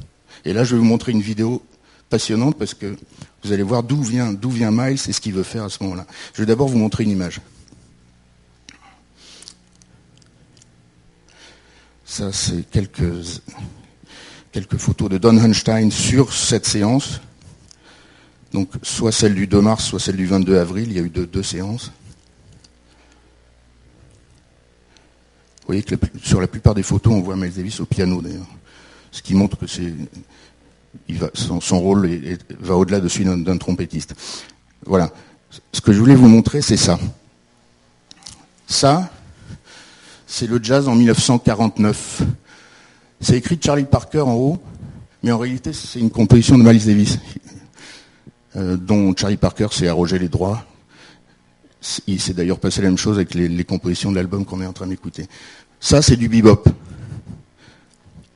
Et 0.46 0.54
là, 0.54 0.64
je 0.64 0.76
vais 0.76 0.80
vous 0.80 0.88
montrer 0.88 1.12
une 1.12 1.22
vidéo 1.22 1.64
passionnante 2.10 2.58
parce 2.58 2.74
que 2.74 2.96
vous 3.44 3.52
allez 3.52 3.64
voir 3.64 3.84
d'où 3.84 4.02
vient, 4.02 4.32
Miles 4.72 5.00
et 5.08 5.14
ce 5.14 5.20
qu'il 5.20 5.34
veut 5.34 5.44
faire 5.44 5.64
à 5.64 5.70
ce 5.70 5.82
moment-là. 5.84 6.06
Je 6.34 6.42
vais 6.42 6.46
d'abord 6.46 6.68
vous 6.68 6.78
montrer 6.78 7.04
une 7.04 7.12
image. 7.12 7.42
Ça, 12.06 12.32
c'est 12.32 12.70
quelques, 12.70 13.42
quelques 14.52 14.78
photos 14.78 15.10
de 15.10 15.18
Don 15.18 15.38
Hunstein 15.38 15.90
sur 15.90 16.34
cette 16.34 16.66
séance. 16.66 17.22
Donc, 18.52 18.70
soit 18.84 19.14
celle 19.14 19.34
du 19.34 19.48
2 19.48 19.62
mars, 19.62 19.86
soit 19.86 20.00
celle 20.00 20.18
du 20.18 20.26
22 20.26 20.58
avril. 20.58 20.90
Il 20.90 20.94
y 20.98 21.00
a 21.00 21.04
eu 21.04 21.10
deux, 21.10 21.44
séances. 21.44 21.92
Vous 25.62 25.68
voyez 25.68 25.84
que 25.84 25.96
sur 26.22 26.42
la 26.42 26.48
plupart 26.48 26.76
des 26.76 26.84
photos, 26.84 27.14
on 27.14 27.22
voit 27.22 27.38
Miles 27.38 27.54
Davis 27.54 27.80
au 27.80 27.86
piano, 27.86 28.22
d'ailleurs. 28.22 28.48
Ce 29.12 29.22
qui 29.22 29.34
montre 29.34 29.58
que 29.58 29.68
c'est, 29.68 29.94
son, 31.34 31.80
rôle 31.80 32.10
va 32.60 32.76
au-delà 32.76 33.00
de 33.00 33.08
celui 33.08 33.26
d'un 33.26 33.58
trompettiste. 33.58 34.16
Voilà. 34.86 35.12
Ce 35.74 35.82
que 35.82 35.92
je 35.92 36.00
voulais 36.00 36.16
vous 36.16 36.28
montrer, 36.28 36.62
c'est 36.62 36.78
ça. 36.78 37.00
Ça, 38.68 39.10
c'est 40.26 40.48
le 40.48 40.64
jazz 40.64 40.88
en 40.88 40.96
1949. 40.96 42.22
C'est 43.20 43.38
écrit 43.38 43.58
de 43.58 43.64
Charlie 43.64 43.84
Parker 43.84 44.22
en 44.22 44.34
haut, 44.34 44.62
mais 45.24 45.32
en 45.32 45.38
réalité, 45.38 45.74
c'est 45.74 46.00
une 46.00 46.10
composition 46.10 46.58
de 46.58 46.64
Miles 46.64 46.86
Davis, 46.86 47.20
euh, 48.56 48.78
dont 48.78 49.14
Charlie 49.16 49.38
Parker 49.38 49.68
s'est 49.72 49.88
arrogé 49.88 50.18
les 50.18 50.30
droits. 50.30 50.66
Il 52.08 52.22
s'est 52.22 52.34
d'ailleurs 52.34 52.60
passé 52.60 52.82
la 52.82 52.88
même 52.88 52.98
chose 52.98 53.18
avec 53.18 53.34
les, 53.34 53.64
compositions 53.64 54.12
de 54.12 54.16
l'album 54.16 54.46
qu'on 54.46 54.62
est 54.62 54.66
en 54.66 54.74
train 54.74 54.88
d'écouter. 54.88 55.28
Ça, 55.80 56.02
c'est 56.02 56.16
du 56.16 56.30
bebop. 56.30 56.64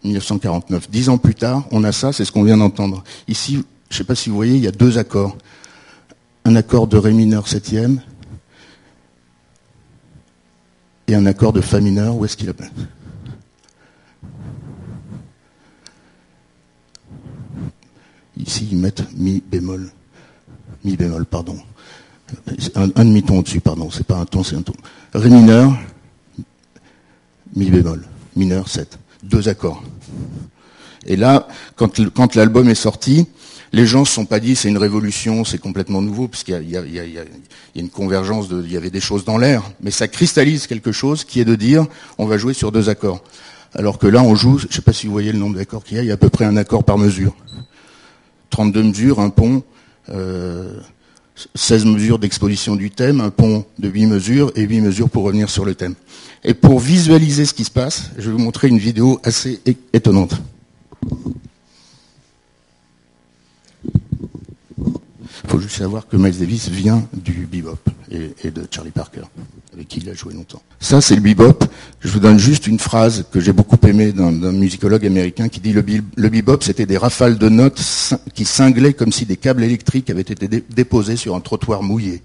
1949. 0.06 0.90
Dix 0.90 1.10
ans 1.10 1.18
plus 1.18 1.36
tard, 1.36 1.66
on 1.72 1.84
a 1.84 1.92
ça, 1.92 2.14
c'est 2.14 2.26
ce 2.26 2.32
qu'on 2.32 2.44
vient 2.44 2.58
d'entendre. 2.58 3.04
Ici, 3.28 3.64
je 3.90 3.96
ne 3.96 3.98
sais 3.98 4.04
pas 4.04 4.16
si 4.16 4.30
vous 4.30 4.36
voyez, 4.36 4.56
il 4.56 4.64
y 4.64 4.68
a 4.68 4.72
deux 4.72 4.98
accords. 4.98 5.38
Un 6.46 6.56
accord 6.56 6.88
de 6.88 6.98
Ré 6.98 7.12
mineur 7.12 7.48
septième 7.48 8.02
et 11.08 11.16
un 11.16 11.26
accord 11.26 11.54
de 11.54 11.62
Fa 11.62 11.80
mineur, 11.80 12.16
où 12.16 12.26
est-ce 12.26 12.38
qu'il 12.38 12.50
appelle? 12.50 12.72
Ici, 18.38 18.68
ils 18.72 18.78
mettent 18.78 19.04
Mi 19.16 19.42
bémol. 19.42 19.92
Mi 20.84 20.96
bémol, 20.96 21.26
pardon. 21.26 21.58
Un, 22.76 22.88
demi-ton 22.88 23.40
au-dessus, 23.40 23.62
pardon. 23.62 23.90
C'est 23.92 24.06
pas 24.06 24.18
un 24.18 24.26
ton, 24.26 24.44
c'est 24.44 24.56
un 24.56 24.62
ton. 24.62 24.74
Ré 25.14 25.30
mineur, 25.30 25.78
Mi 27.56 27.70
bémol. 27.70 28.06
Mineur, 28.36 28.68
7. 28.68 29.00
Deux 29.26 29.50
accords. 29.50 29.84
Et 31.06 31.16
là, 31.16 31.48
quand, 31.76 32.36
l'album 32.36 32.70
est 32.70 32.76
sorti, 32.76 33.28
les 33.74 33.86
gens 33.86 34.02
ne 34.02 34.06
se 34.06 34.14
sont 34.14 34.26
pas 34.26 34.40
dit 34.40 34.56
c'est 34.56 34.70
une 34.70 34.78
révolution, 34.78 35.44
c'est 35.44 35.58
complètement 35.58 36.02
nouveau, 36.02 36.28
puisqu'il 36.28 36.64
y, 36.64 36.72
y, 36.72 37.20
a 37.20 37.24
une 37.76 37.90
convergence, 37.90 38.48
il 38.52 38.72
y 38.72 38.78
avait 38.78 38.90
des 38.90 39.02
choses 39.02 39.26
dans 39.26 39.38
l'air, 39.38 39.64
mais 39.82 39.92
ça 39.92 40.08
cristallise 40.08 40.68
quelque 40.68 40.92
chose 40.92 41.24
qui 41.24 41.40
est 41.40 41.46
de 41.46 41.56
dire 41.56 41.86
on 42.18 42.26
va 42.26 42.38
jouer 42.38 42.54
sur 42.54 42.72
deux 42.72 42.90
accords. 42.90 43.22
Alors 43.74 44.00
que 44.00 44.08
là, 44.08 44.24
on 44.24 44.36
joue, 44.36 44.58
je 44.58 44.68
ne 44.68 44.72
sais 44.72 44.82
pas 44.82 44.94
si 44.94 45.06
vous 45.06 45.12
voyez 45.12 45.34
le 45.34 45.38
nombre 45.38 45.58
d'accords 45.58 45.84
qu'il 45.84 45.98
y 45.98 46.00
a, 46.00 46.04
il 46.04 46.08
y 46.08 46.12
a 46.12 46.14
à 46.14 46.18
peu 46.18 46.30
près 46.30 46.46
un 46.46 46.56
accord 46.56 46.84
par 46.84 46.98
mesure. 46.98 47.36
32 48.50 48.84
mesures, 48.84 49.20
un 49.20 49.30
pont, 49.30 49.64
euh, 50.10 50.80
16 51.56 51.86
mesures 51.86 52.20
d'exposition 52.20 52.76
du 52.76 52.92
thème, 52.92 53.22
un 53.22 53.30
pont 53.30 53.66
de 53.78 53.90
8 53.90 54.06
mesures 54.06 54.52
et 54.56 54.62
8 54.62 54.82
mesures 54.82 55.10
pour 55.10 55.24
revenir 55.24 55.50
sur 55.50 55.66
le 55.66 55.76
thème. 55.76 55.96
Et 56.44 56.54
pour 56.54 56.80
visualiser 56.80 57.46
ce 57.46 57.54
qui 57.54 57.64
se 57.64 57.72
passe, 57.72 58.12
je 58.18 58.30
vais 58.30 58.32
vous 58.32 58.44
montrer 58.44 58.68
une 58.68 58.78
vidéo 58.78 59.20
assez 59.24 59.60
étonnante. 59.94 60.36
Il 65.48 65.52
faut 65.52 65.60
juste 65.60 65.78
savoir 65.78 66.08
que 66.08 66.18
Miles 66.18 66.40
Davis 66.40 66.70
vient 66.70 67.08
du 67.14 67.48
bebop 67.50 67.78
et, 68.10 68.50
de 68.50 68.68
Charlie 68.72 68.90
Parker, 68.90 69.22
avec 69.74 69.88
qui 69.88 70.00
il 70.00 70.10
a 70.10 70.16
joué 70.16 70.34
longtemps. 70.34 70.62
Ça, 70.80 71.02
c'est 71.02 71.14
le 71.14 71.22
bebop. 71.22 71.64
Je 72.00 72.08
vous 72.08 72.20
donne 72.20 72.40
juste 72.40 72.66
une 72.66 72.80
phrase 72.80 73.26
que 73.32 73.40
j'ai 73.40 73.54
beaucoup 73.54 73.78
aimée 73.88 74.12
d'un 74.12 74.32
musicologue 74.52 75.06
américain 75.06 75.48
qui 75.48 75.60
dit 75.60 75.72
le, 75.72 75.86
le 76.16 76.30
bebop, 76.30 76.64
c'était 76.64 76.88
des 76.88 76.98
rafales 76.98 77.38
de 77.38 77.50
notes 77.50 77.80
qui 78.34 78.44
cinglaient 78.44 78.94
comme 78.94 79.12
si 79.12 79.28
des 79.28 79.38
câbles 79.38 79.64
électriques 79.64 80.10
avaient 80.10 80.22
été 80.22 80.64
déposés 80.68 81.16
sur 81.16 81.36
un 81.36 81.42
trottoir 81.42 81.84
mouillé. 81.84 82.24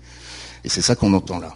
Et 0.64 0.70
c'est 0.70 0.82
ça 0.82 0.94
qu'on 0.96 1.12
entend 1.12 1.40
là. 1.40 1.54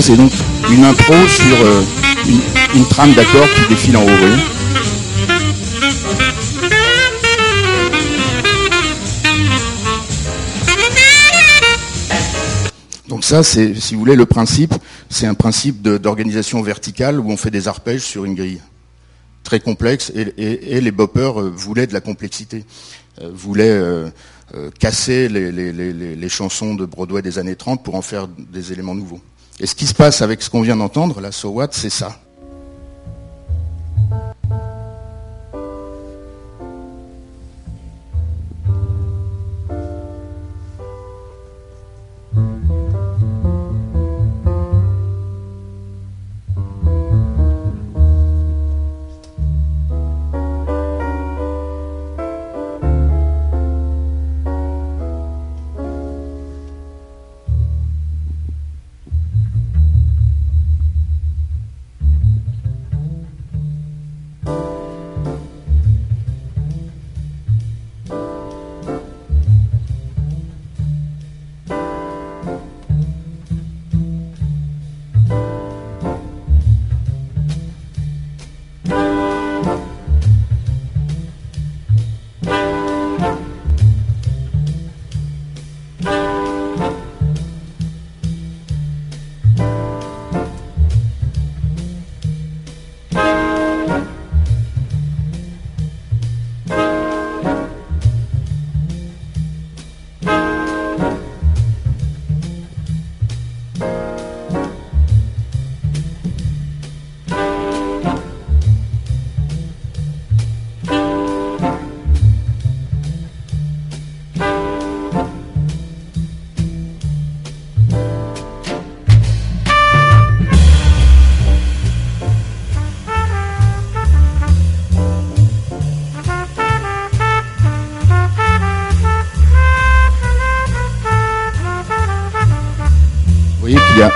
C'est 0.00 0.16
donc 0.16 0.30
une 0.70 0.84
impro 0.84 1.12
sur 1.26 1.56
euh, 1.60 1.82
une, 2.76 2.86
trame 2.86 3.14
d'accords 3.14 3.48
qui 3.52 3.68
défile 3.68 3.96
en 3.96 4.04
haut. 4.04 4.06
Donc 13.08 13.24
ça, 13.24 13.42
c'est, 13.42 13.74
si 13.74 13.94
vous 13.94 14.00
voulez, 14.00 14.14
le 14.14 14.24
principe, 14.24 14.72
c'est 15.10 15.26
un 15.26 15.34
principe 15.34 15.82
d'organisation 15.82 16.62
verticale 16.62 17.18
où 17.18 17.30
on 17.30 17.36
fait 17.36 17.50
des 17.50 17.66
arpèges 17.66 18.02
sur 18.02 18.24
une 18.24 18.36
grille 18.36 18.60
très 19.42 19.58
complexe 19.58 20.12
et, 20.14 20.80
les 20.80 20.92
boppers 20.92 21.40
euh, 21.40 21.50
voulaient 21.50 21.88
de 21.88 21.92
la 21.92 22.00
complexité, 22.00 22.64
euh, 23.20 23.30
voulaient 23.34 23.82
casser 24.78 25.28
les, 25.28 26.28
chansons 26.28 26.76
de 26.76 26.86
Broadway 26.86 27.20
des 27.20 27.38
années 27.38 27.56
30 27.56 27.82
pour 27.82 27.96
en 27.96 28.02
faire 28.02 28.28
des 28.28 28.72
éléments 28.72 28.94
nouveaux. 28.94 29.20
Et 29.60 29.66
ce 29.66 29.74
qui 29.74 29.86
se 29.86 29.94
passe 29.94 30.22
avec 30.22 30.42
ce 30.42 30.50
qu'on 30.50 30.62
vient 30.62 30.76
d'entendre, 30.76 31.20
la 31.20 31.32
So 31.32 31.48
What, 31.48 31.68
c'est 31.72 31.90
ça. 31.90 32.16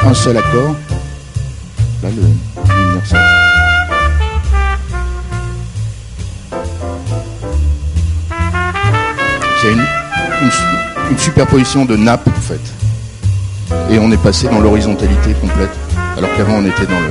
Un 0.05 0.15
seul 0.15 0.37
accord. 0.37 0.75
Là, 2.03 2.09
le 2.11 2.23
universel. 2.87 3.21
Une, 9.65 9.79
une- 9.79 11.11
une 11.13 11.19
superposition 11.19 11.85
de 11.85 11.97
nappes 11.97 12.27
en 12.29 12.41
fait. 12.41 12.61
Et 13.91 13.99
on 13.99 14.11
est 14.11 14.17
passé 14.23 14.49
dans 14.49 14.61
l'horizontalité 14.61 15.35
complète. 15.41 15.71
Alors 16.17 16.31
qu'avant 16.37 16.55
on 16.55 16.65
était 16.67 16.87
dans 16.87 16.99
le. 17.01 17.11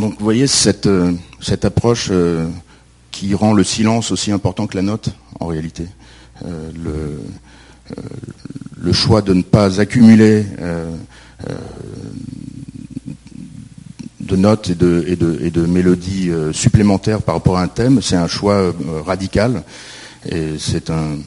Donc 0.00 0.14
vous 0.18 0.24
voyez 0.24 0.46
cette, 0.46 0.86
euh, 0.86 1.12
cette 1.42 1.66
approche 1.66 2.08
euh, 2.10 2.48
qui 3.10 3.34
rend 3.34 3.52
le 3.52 3.62
silence 3.64 4.10
aussi 4.12 4.32
important 4.32 4.66
que 4.66 4.76
la 4.76 4.82
note 4.82 5.10
en 5.38 5.46
réalité. 5.46 5.86
Euh, 6.46 6.70
le, 8.82 8.92
choix 8.92 9.20
de 9.20 9.34
ne 9.34 9.42
pas 9.42 9.80
accumuler 9.80 10.44
de 14.20 14.36
notes 14.36 14.70
et 14.70 14.74
de, 14.74 15.04
et 15.06 15.16
de, 15.16 15.38
et 15.42 15.50
de 15.50 15.66
mélodies 15.66 16.30
supplémentaires 16.52 17.22
par 17.22 17.34
rapport 17.36 17.58
à 17.58 17.62
un 17.62 17.68
thème, 17.68 18.00
c'est 18.02 18.16
un 18.16 18.26
choix 18.26 18.72
radical 19.04 19.62
et 20.28 20.56
c'est 20.58 20.90
un, 20.90 21.18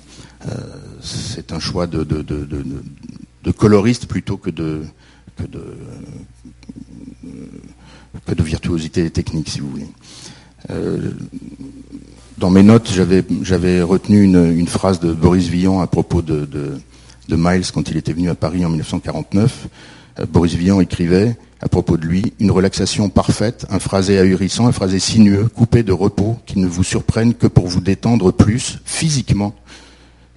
un 1.51 1.59
choix 1.59 1.85
de- 1.87 2.03
de 2.03 3.51
coloriste 3.51 4.07
plutôt 4.07 4.37
que 4.37 4.49
de, 4.49 4.83
que 5.37 5.43
de, 8.13 8.19
que 8.25 8.35
de 8.35 8.43
virtuosité 8.43 9.09
technique, 9.09 9.49
si 9.49 9.59
vous 9.59 9.69
voulez. 9.69 9.87
Euh, 10.69 11.11
dans 12.37 12.49
mes 12.49 12.63
notes, 12.63 12.91
j'avais, 12.91 13.81
retenu 13.81 14.23
une, 14.23 14.67
phrase 14.67 14.99
de 14.99 15.13
Boris 15.13 15.47
Vian 15.47 15.81
à 15.81 15.87
propos 15.87 16.21
de 16.21 16.81
Miles 17.29 17.71
quand 17.73 17.89
il 17.89 17.97
était 17.97 18.13
venu 18.13 18.29
à 18.29 18.35
Paris 18.35 18.65
en 18.65 18.69
1949. 18.69 19.67
Euh, 20.19 20.25
Boris 20.25 20.53
Vian 20.55 20.79
écrivait 20.79 21.37
à 21.61 21.69
propos 21.69 21.97
de 21.97 22.05
lui 22.05 22.33
une 22.39 22.51
relaxation 22.51 23.09
parfaite, 23.09 23.65
un 23.69 23.79
phrasé 23.79 24.19
ahurissant, 24.19 24.67
un 24.67 24.71
phrasé 24.71 24.99
sinueux, 24.99 25.47
coupé 25.47 25.81
de 25.81 25.93
repos, 25.93 26.37
qui 26.45 26.59
ne 26.59 26.67
vous 26.67 26.83
surprenne 26.83 27.33
que 27.33 27.47
pour 27.47 27.67
vous 27.67 27.79
détendre 27.79 28.33
plus 28.33 28.79
physiquement 28.83 29.55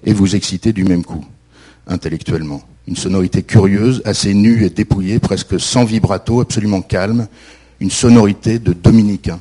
et 0.05 0.13
vous 0.13 0.35
exciter 0.35 0.71
du 0.71 0.85
même 0.85 1.03
coup, 1.03 1.25
intellectuellement. 1.87 2.61
Une 2.87 2.95
sonorité 2.95 3.43
curieuse, 3.43 4.01
assez 4.05 4.33
nue 4.33 4.63
et 4.63 4.69
dépouillée, 4.69 5.19
presque 5.19 5.59
sans 5.59 5.83
vibrato, 5.83 6.39
absolument 6.39 6.81
calme, 6.81 7.27
une 7.79 7.91
sonorité 7.91 8.59
de 8.59 8.73
dominicain. 8.73 9.39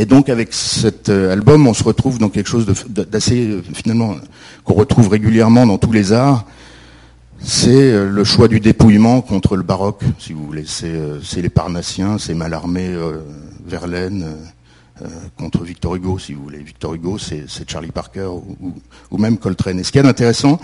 Et 0.00 0.06
donc 0.06 0.28
avec 0.28 0.54
cet 0.54 1.08
euh, 1.08 1.32
album, 1.32 1.66
on 1.66 1.74
se 1.74 1.82
retrouve 1.82 2.20
dans 2.20 2.28
quelque 2.28 2.48
chose 2.48 2.66
d'assez 2.88 3.48
euh, 3.48 3.62
finalement 3.74 4.14
qu'on 4.62 4.74
retrouve 4.74 5.08
régulièrement 5.08 5.66
dans 5.66 5.76
tous 5.76 5.90
les 5.90 6.12
arts. 6.12 6.44
C'est 7.40 7.70
euh, 7.70 8.08
le 8.08 8.22
choix 8.22 8.46
du 8.46 8.60
dépouillement 8.60 9.22
contre 9.22 9.56
le 9.56 9.64
baroque, 9.64 10.02
si 10.20 10.32
vous 10.32 10.46
voulez. 10.46 10.64
C'est 10.66 11.42
les 11.42 11.48
Parnassiens, 11.48 12.16
c'est 12.16 12.34
Mallarmé, 12.34 12.96
Verlaine 13.66 14.36
contre 15.36 15.64
Victor 15.64 15.96
Hugo, 15.96 16.18
si 16.18 16.32
vous 16.32 16.44
voulez. 16.44 16.58
Victor 16.58 16.94
Hugo, 16.94 17.18
c'est 17.18 17.46
Charlie 17.68 17.90
Parker 17.90 18.30
ou 19.10 19.18
même 19.18 19.36
Coltrane. 19.36 19.80
Et 19.80 19.84
ce 19.84 19.90
qui 19.90 19.98
est 19.98 20.06
intéressant, 20.06 20.60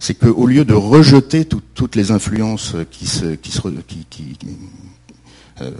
c'est 0.00 0.14
qu'au 0.14 0.46
lieu 0.46 0.64
de 0.64 0.74
rejeter 0.74 1.44
tout- 1.44 1.62
toutes 1.74 1.94
les 1.94 2.10
influences 2.10 2.74
qui 2.90 3.06
se, 3.06 3.34
qui 3.36 3.52
se, 3.52 3.68
qui- 3.86 4.06
qui- 4.10 4.36
euh, 5.60 5.70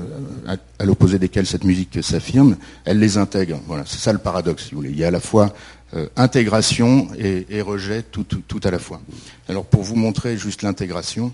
à, 0.46 0.56
à 0.78 0.84
l'opposé 0.84 1.18
desquelles 1.18 1.46
cette 1.46 1.64
musique 1.64 1.98
s'affirme, 2.04 2.56
elle 2.84 2.98
les 3.00 3.16
intègre. 3.16 3.58
Voilà, 3.66 3.84
c'est 3.86 3.98
ça 3.98 4.12
le 4.12 4.18
paradoxe, 4.18 4.64
si 4.66 4.70
vous 4.72 4.82
voulez. 4.82 4.90
Il 4.90 4.98
y 4.98 5.04
a 5.04 5.08
à 5.08 5.10
la 5.10 5.20
fois 5.20 5.54
euh, 5.94 6.06
intégration 6.16 7.08
et, 7.18 7.46
et 7.48 7.62
rejet, 7.62 8.02
tout, 8.02 8.22
tout- 8.24 8.42
tout 8.46 8.60
à 8.62 8.70
la 8.70 8.78
fois. 8.78 9.00
Alors 9.48 9.64
pour 9.64 9.82
vous 9.82 9.96
montrer 9.96 10.36
juste 10.36 10.62
l'intégration, 10.62 11.32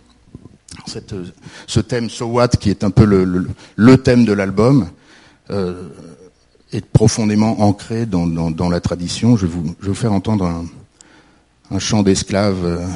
cette, 0.86 1.12
euh, 1.12 1.24
ce 1.66 1.80
thème 1.80 2.08
So 2.08 2.26
What, 2.26 2.48
qui 2.48 2.70
est 2.70 2.84
un 2.84 2.90
peu 2.90 3.04
le, 3.04 3.24
le- 3.24 3.48
le 3.74 3.96
thème 3.98 4.24
de 4.24 4.32
l'album, 4.32 4.88
euh, 5.50 5.88
est 6.72 6.84
profondément 6.86 7.60
ancré 7.62 8.06
dans, 8.06 8.26
dans- 8.26 8.50
dans 8.52 8.68
la 8.70 8.80
tradition. 8.80 9.36
Je 9.36 9.46
vais 9.46 9.52
vous, 9.52 9.74
je 9.80 9.86
vais 9.86 9.88
vous 9.90 9.94
faire 9.94 10.12
entendre 10.12 10.44
un, 10.46 10.64
un 11.70 11.78
chant 11.78 12.02
d'esclave 12.02 12.64
euh, 12.64 12.86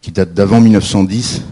qui 0.00 0.10
date 0.12 0.34
d'avant 0.34 0.60
1910 0.60 1.42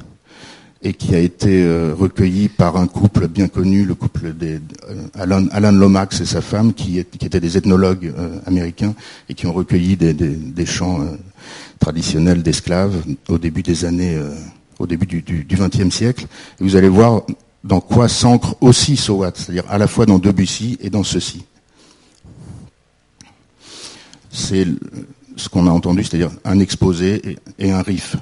et 0.82 0.94
qui 0.94 1.14
a 1.14 1.18
été 1.18 1.62
euh, 1.62 1.94
recueilli 1.96 2.48
par 2.48 2.76
un 2.76 2.86
couple 2.86 3.28
bien 3.28 3.48
connu, 3.48 3.84
le 3.84 3.94
couple 3.94 4.32
des 4.32 4.60
euh, 4.88 5.48
Alan, 5.52 5.72
Lomax 5.72 6.20
et 6.20 6.26
sa 6.26 6.40
femme, 6.40 6.72
qui, 6.72 6.98
étaient 6.98 7.40
des 7.40 7.56
ethnologues 7.56 8.12
américains 8.46 8.94
et 9.28 9.34
qui 9.34 9.46
ont 9.46 9.52
recueilli 9.52 9.96
des, 9.96 10.14
des- 10.14 10.66
chants 10.66 11.00
traditionnels 11.78 12.42
d'esclaves 12.42 13.02
au 13.28 13.38
début 13.38 13.62
des 13.62 13.84
années, 13.84 14.18
au 14.78 14.86
début 14.86 15.06
du 15.06 15.46
XXe 15.48 15.94
siècle. 15.94 16.26
Vous 16.60 16.76
allez 16.76 16.88
voir 16.88 17.22
dans 17.62 17.80
quoi 17.80 18.08
s'ancre 18.08 18.56
aussi 18.60 18.96
Sowat, 18.96 19.32
c'est-à-dire 19.34 19.64
à 19.68 19.78
la 19.78 19.86
fois 19.86 20.06
dans 20.06 20.18
Debussy 20.18 20.78
et 20.80 20.88
dans 20.90 21.04
ceci. 21.04 21.42
C'est 24.30 24.66
ce 25.36 25.48
qu'on 25.48 25.66
a 25.66 25.70
entendu, 25.70 26.04
c'est-à-dire 26.04 26.30
un 26.44 26.58
exposé 26.60 27.38
et, 27.58 27.70
un 27.72 27.82
riff. 27.82 28.16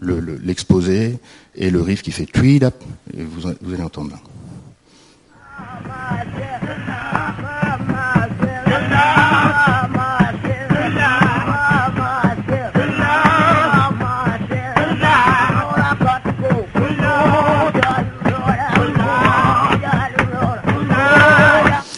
Le- 0.00 0.20
le- 0.20 0.36
L'exposé 0.42 1.18
et 1.54 1.70
le 1.70 1.80
riff 1.82 2.02
qui 2.02 2.12
fait 2.12 2.26
up, 2.64 2.74
et 3.16 3.22
vous, 3.24 3.48
vous 3.60 3.74
allez 3.74 3.82
entendre 3.82 4.12
là. 4.12 4.18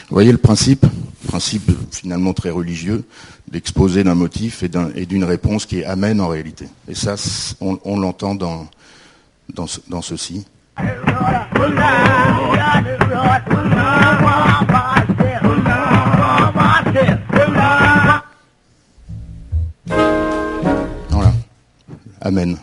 Vous 0.09 0.15
voyez 0.17 0.33
le 0.33 0.39
principe 0.39 0.87
Principe 1.29 1.71
finalement 1.93 2.33
très 2.33 2.51
religieux, 2.51 3.05
d'exposer 3.51 4.05
d'un 4.05 4.15
motif 4.15 4.63
et 4.63 4.69
d'un- 4.69 4.91
et 4.95 5.07
d'une 5.07 5.25
réponse 5.25 5.67
qui 5.67 5.81
est 5.81 5.85
amène 5.85 6.21
en 6.21 6.29
réalité. 6.29 6.69
Et 6.89 6.95
ça, 6.95 7.15
on, 7.61 7.99
l'entend 7.99 8.35
dans, 8.35 8.67
dans 9.89 10.03
ceci. 10.03 10.47
Voilà. 21.11 21.33
Amen. 22.21 22.57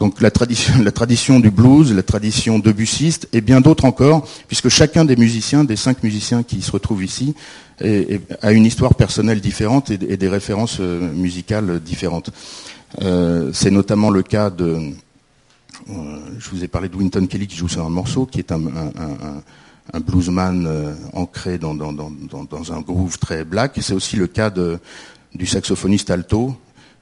Donc 0.00 0.20
la 0.20 0.30
tradition, 0.30 0.74
la 0.82 0.92
tradition 0.92 1.40
du 1.40 1.50
blues, 1.50 1.92
la 1.92 2.02
tradition 2.04 2.58
debussiste 2.60 3.28
et 3.32 3.40
bien 3.40 3.60
d'autres 3.60 3.84
encore, 3.84 4.26
puisque 4.46 4.68
chacun 4.68 5.04
des 5.04 5.16
musiciens, 5.16 5.64
des 5.64 5.76
cinq 5.76 6.02
musiciens 6.04 6.42
qui 6.44 6.62
se 6.62 6.70
retrouvent 6.70 7.02
ici, 7.02 7.34
est- 7.80 8.12
est- 8.14 8.38
a 8.42 8.52
une 8.52 8.64
histoire 8.64 8.94
personnelle 8.94 9.40
différente 9.40 9.90
et, 9.90 9.98
et 10.08 10.16
des 10.16 10.28
références 10.28 10.76
euh, 10.80 11.12
musicales 11.12 11.80
différentes. 11.80 12.30
Euh, 13.02 13.50
C'est 13.52 13.70
notamment 13.72 14.10
le 14.10 14.22
cas 14.22 14.50
de, 14.50 14.78
euh, 15.90 16.18
je 16.38 16.48
vous 16.50 16.62
ai 16.62 16.68
parlé 16.68 16.88
de 16.88 16.96
Winton 16.96 17.26
Kelly 17.26 17.46
qui 17.46 17.56
joue 17.56 17.68
sur 17.68 17.84
un 17.84 17.90
morceau, 17.90 18.24
qui 18.26 18.38
est 18.38 18.52
un, 18.52 18.64
un- 18.66 18.92
un- 19.00 19.42
un 19.94 20.00
bluesman 20.00 20.64
euh, 20.66 20.94
ancré 21.14 21.58
dans, 21.58 21.74
dans- 21.74 21.92
dans- 21.92 22.12
dans- 22.44 22.72
un 22.72 22.80
groove 22.82 23.18
très 23.18 23.42
black. 23.44 23.78
C'est 23.80 23.94
aussi 23.94 24.16
le 24.16 24.26
cas 24.26 24.50
de, 24.50 24.78
du 25.34 25.46
saxophoniste 25.46 26.10
alto. 26.10 26.54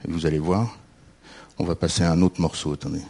Vous 0.08 0.24
allez 0.24 0.38
voir. 0.38 0.78
On 1.58 1.64
va 1.64 1.74
passer 1.74 2.02
à 2.02 2.12
un 2.12 2.20
autre 2.22 2.40
morceau, 2.40 2.74
attendez. 2.74 3.02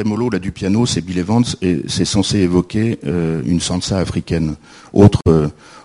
Les 0.00 0.04
trémolos 0.04 0.30
là 0.30 0.38
du 0.38 0.50
piano, 0.50 0.86
c'est 0.86 1.02
Bill 1.02 1.18
Evans 1.18 1.44
et 1.60 1.82
c'est 1.86 2.06
censé 2.06 2.38
évoquer 2.38 2.98
une 3.04 3.60
salsa 3.60 3.98
africaine. 3.98 4.56
Autre 4.94 5.20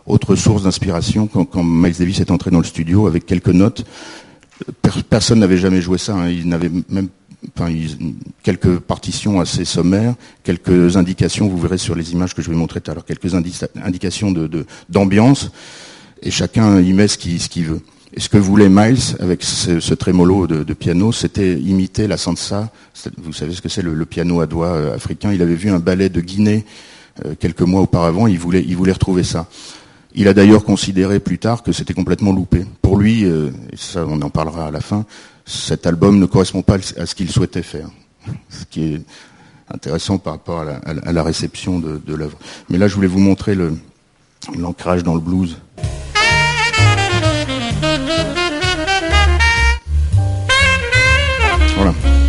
autre 0.05 0.35
source 0.35 0.63
d'inspiration 0.63 1.27
quand, 1.27 1.45
quand, 1.45 1.63
Miles 1.63 1.95
Davis 1.97 2.19
est 2.19 2.31
entré 2.31 2.51
dans 2.51 2.59
le 2.59 2.65
studio 2.65 3.07
avec 3.07 3.25
quelques 3.25 3.49
notes. 3.49 3.85
personne 5.09 5.39
n'avait 5.39 5.57
jamais 5.57 5.81
joué 5.81 5.97
ça. 5.97 6.15
Hein. 6.15 6.29
Il 6.29 6.47
n'avait 6.47 6.69
même 6.89 7.09
enfin, 7.57 7.73
quelques 8.41 8.77
partitions 8.79 9.41
assez 9.41 9.65
sommaires, 9.65 10.15
quelques 10.43 10.95
indications, 10.95 11.49
vous 11.49 11.57
verrez 11.57 11.77
sur 11.77 11.95
les 11.95 12.13
images 12.13 12.33
que 12.33 12.41
je 12.41 12.49
vais 12.49 12.55
montrer 12.55 12.79
tout 12.79 12.91
à 12.91 12.93
l'heure, 12.93 13.05
quelques 13.05 13.33
indications 13.35 14.31
d'ambiance, 14.89 15.45
de, 15.45 15.49
et 16.27 16.31
chacun 16.31 16.79
y 16.79 16.93
met 16.93 17.07
ce 17.09 17.17
qu'il 17.17 17.65
veut. 17.65 17.81
Et 18.15 18.21
ce 18.21 18.29
que 18.29 18.37
voulait 18.37 18.69
Miles 18.69 19.17
avec 19.19 19.43
ce, 19.43 19.93
trémolo 19.93 20.47
de, 20.47 20.73
piano, 20.73 21.11
c'était 21.11 21.59
imiter 21.59 22.07
la 22.07 22.15
salsa. 22.15 22.71
Vous 23.17 23.33
savez 23.33 23.53
ce 23.53 23.61
que 23.61 23.67
c'est 23.67 23.81
le, 23.81 24.05
piano 24.05 24.39
à 24.39 24.47
doigts 24.47 24.67
euh, 24.67 24.95
africain. 24.95 25.33
Il 25.33 25.41
avait 25.41 25.55
vu 25.55 25.69
un 25.69 25.79
ballet 25.79 26.07
de 26.07 26.21
Guinée 26.21 26.65
euh, 27.25 27.35
quelques 27.37 27.61
mois 27.61 27.81
auparavant. 27.81 28.27
Il 28.27 28.39
voulait, 28.39 28.63
il 28.65 28.77
voulait 28.77 28.93
retrouver 28.93 29.25
ça. 29.25 29.47
Il 30.13 30.29
a 30.29 30.33
d'ailleurs 30.33 30.63
considéré 30.63 31.19
plus 31.19 31.39
tard 31.39 31.61
que 31.61 31.73
c'était 31.73 31.93
complètement 31.93 32.31
loupé. 32.31 32.65
Pour 32.81 32.97
lui, 32.97 33.25
euh, 33.25 33.51
et 33.73 33.75
ça 33.75 34.05
on 34.07 34.21
en 34.21 34.29
parlera 34.29 34.67
à 34.67 34.71
la 34.71 34.79
fin, 34.79 35.05
cet 35.45 35.85
album 35.85 36.17
ne 36.17 36.25
correspond 36.25 36.61
pas 36.61 36.77
à 36.97 37.05
ce 37.05 37.15
qu'il 37.15 37.29
souhaitait 37.29 37.63
faire. 37.63 37.89
Ce 38.49 38.63
qui 38.69 38.93
est 38.93 39.01
intéressant 39.69 40.19
par 40.19 40.33
rapport 40.33 40.61
à 40.61 41.11
la, 41.11 41.23
réception 41.23 41.79
de 41.79 42.13
l'œuvre. 42.13 42.37
Mais 42.69 42.77
là, 42.77 42.87
je 42.87 42.95
voulais 42.95 43.07
vous 43.07 43.19
montrer 43.19 43.57
l'ancrage 44.55 45.03
dans 45.03 45.15
le 45.15 45.19
blues. 45.19 45.57
Voilà. 51.85 51.99
vous 52.01 52.24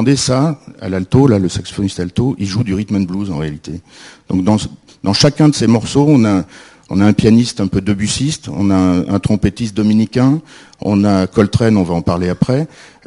entendez 0.00 0.16
ça 0.16 0.58
à 0.80 0.88
l'alto, 0.88 1.26
là, 1.26 1.38
le 1.38 1.50
saxophoniste 1.50 2.00
alto, 2.00 2.34
il 2.38 2.46
joue 2.46 2.64
du 2.64 2.72
rhythm 2.72 2.96
and 2.96 3.00
blues 3.00 3.30
en 3.30 3.36
réalité. 3.36 3.82
Donc 4.30 4.44
dans, 4.44 4.56
dans 5.04 5.12
chacun 5.12 5.50
de 5.50 5.54
ces 5.54 5.66
morceaux, 5.66 6.06
on 6.08 6.24
a, 6.24 6.44
on 6.90 7.00
a 7.00 7.06
un 7.06 7.12
pianiste 7.12 7.60
un 7.60 7.68
peu 7.68 7.80
debussiste, 7.80 8.48
on 8.48 8.70
a 8.70 8.74
un, 8.74 9.18
trompettiste 9.20 9.76
dominicain, 9.76 10.42
on 10.80 11.04
a 11.04 11.28
Coltrane, 11.28 11.76
on 11.76 11.84
va 11.84 11.94
en 11.94 12.02
parler 12.02 12.28
après. 12.28 12.66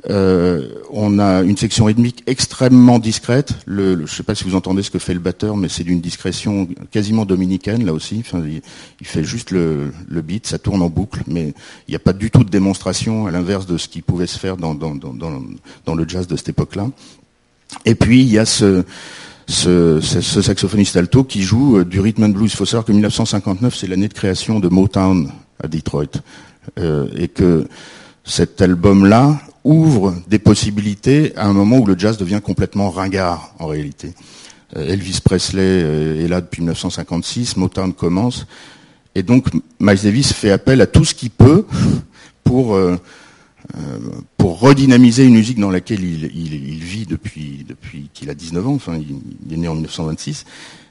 Euh, 0.10 0.69
on 0.89 1.19
a 1.19 1.41
une 1.43 1.58
section 1.58 1.86
rythmique 1.86 2.24
extrêmement 2.26 2.98
discrète. 2.98 3.54
Je 3.67 4.02
ne 4.02 4.06
sais 4.06 4.24
pas 4.24 4.36
si 4.36 4.46
vous 4.46 4.56
entendez 4.56 4.84
ce 4.84 4.89
que 4.89 5.00
fait 5.00 5.13
le 5.13 5.19
batteur, 5.19 5.58
mais 5.58 5.67
c'est 5.67 5.84
d'une 5.84 6.00
discrétion 6.00 6.67
quasiment 6.91 7.26
dominicaine 7.26 7.86
là 7.86 7.91
aussi. 7.91 8.19
Enfin, 8.26 8.41
il, 8.48 9.06
fait 9.06 9.26
juste 9.26 9.52
le, 9.52 9.91
beat, 10.10 10.48
ça 10.48 10.60
tourne 10.60 10.82
en 10.82 10.89
boucle, 10.89 11.22
mais 11.28 11.54
il 11.88 11.91
n'y 11.91 11.96
a 11.96 12.00
pas 12.00 12.13
du 12.13 12.32
tout 12.32 12.46
de 12.46 12.50
démonstration, 12.50 13.28
à 13.28 13.32
l'inverse 13.32 13.65
de 13.65 13.78
ce 13.78 13.89
qui 13.89 14.02
pouvait 14.02 14.28
se 14.28 14.39
faire 14.39 14.56
dans 14.56 14.74
le 14.74 16.08
jazz 16.08 16.26
de 16.26 16.38
cette 16.38 16.50
époque-là. 16.50 16.88
Et 17.86 17.96
puis 17.96 18.22
il 18.22 18.30
y 18.30 18.38
a 18.38 18.46
ce, 18.46 18.86
ce, 19.47 19.99
ce, 20.01 20.41
saxophoniste 20.41 20.95
alto 20.95 21.23
qui 21.23 21.41
joue 21.41 21.79
euh, 21.79 21.86
du 21.86 21.99
rhythm 21.99 22.23
and 22.23 22.29
blues. 22.29 22.51
Il 22.53 22.58
faut 22.58 22.65
savoir 22.65 22.86
que 22.86 22.91
1959, 22.91 23.75
c'est 23.75 23.88
l'année 23.88 24.08
de 24.08 24.13
création 24.13 24.60
de 24.60 24.69
Motown 24.69 25.32
à 25.63 25.67
Detroit. 25.67 26.21
Euh, 26.79 27.08
et 27.17 27.27
que 27.27 27.67
cet 28.23 28.62
album-là 28.62 29.41
ouvre 29.65 30.15
des 30.29 30.39
possibilités 30.39 31.36
à 31.36 31.45
un 31.45 31.53
moment 31.53 31.77
où 31.77 31.86
le 31.86 31.97
jazz 31.97 32.17
devient 32.17 32.39
complètement 32.41 32.89
ringard, 32.89 33.53
en 33.60 33.67
réalité. 33.67 34.13
Euh, 34.77 34.88
Elvis 34.88 35.19
Presley 35.23 36.23
est 36.23 36.27
là 36.27 36.39
depuis 36.39 36.62
1956, 36.62 37.58
Motown 37.58 37.93
commence, 37.93 38.45
et 39.15 39.23
donc 39.23 39.47
Miles 39.79 39.99
Davis 40.03 40.34
fait 40.34 40.51
appel 40.51 40.82
à 40.82 40.88
tout 40.88 41.06
ce 41.06 41.13
qu'il 41.13 41.29
peut 41.32 41.65
pour 42.43 42.75
euh, 42.75 42.97
pour 44.38 44.60
redynamiser 44.60 45.26
une 45.26 45.34
musique 45.34 45.60
dans 45.60 45.71
laquelle 45.71 46.04
il, 46.04 46.28
vit 46.84 47.06
depuis, 47.06 47.65
depuis 47.67 48.10
qu'il 48.13 48.30
a 48.30 48.34
19 48.34 48.67
ans, 48.67 48.73
enfin 48.73 48.97
il, 48.97 49.54
est 49.54 49.58
né 49.58 49.67
en 49.67 49.73
1926, 49.76 50.45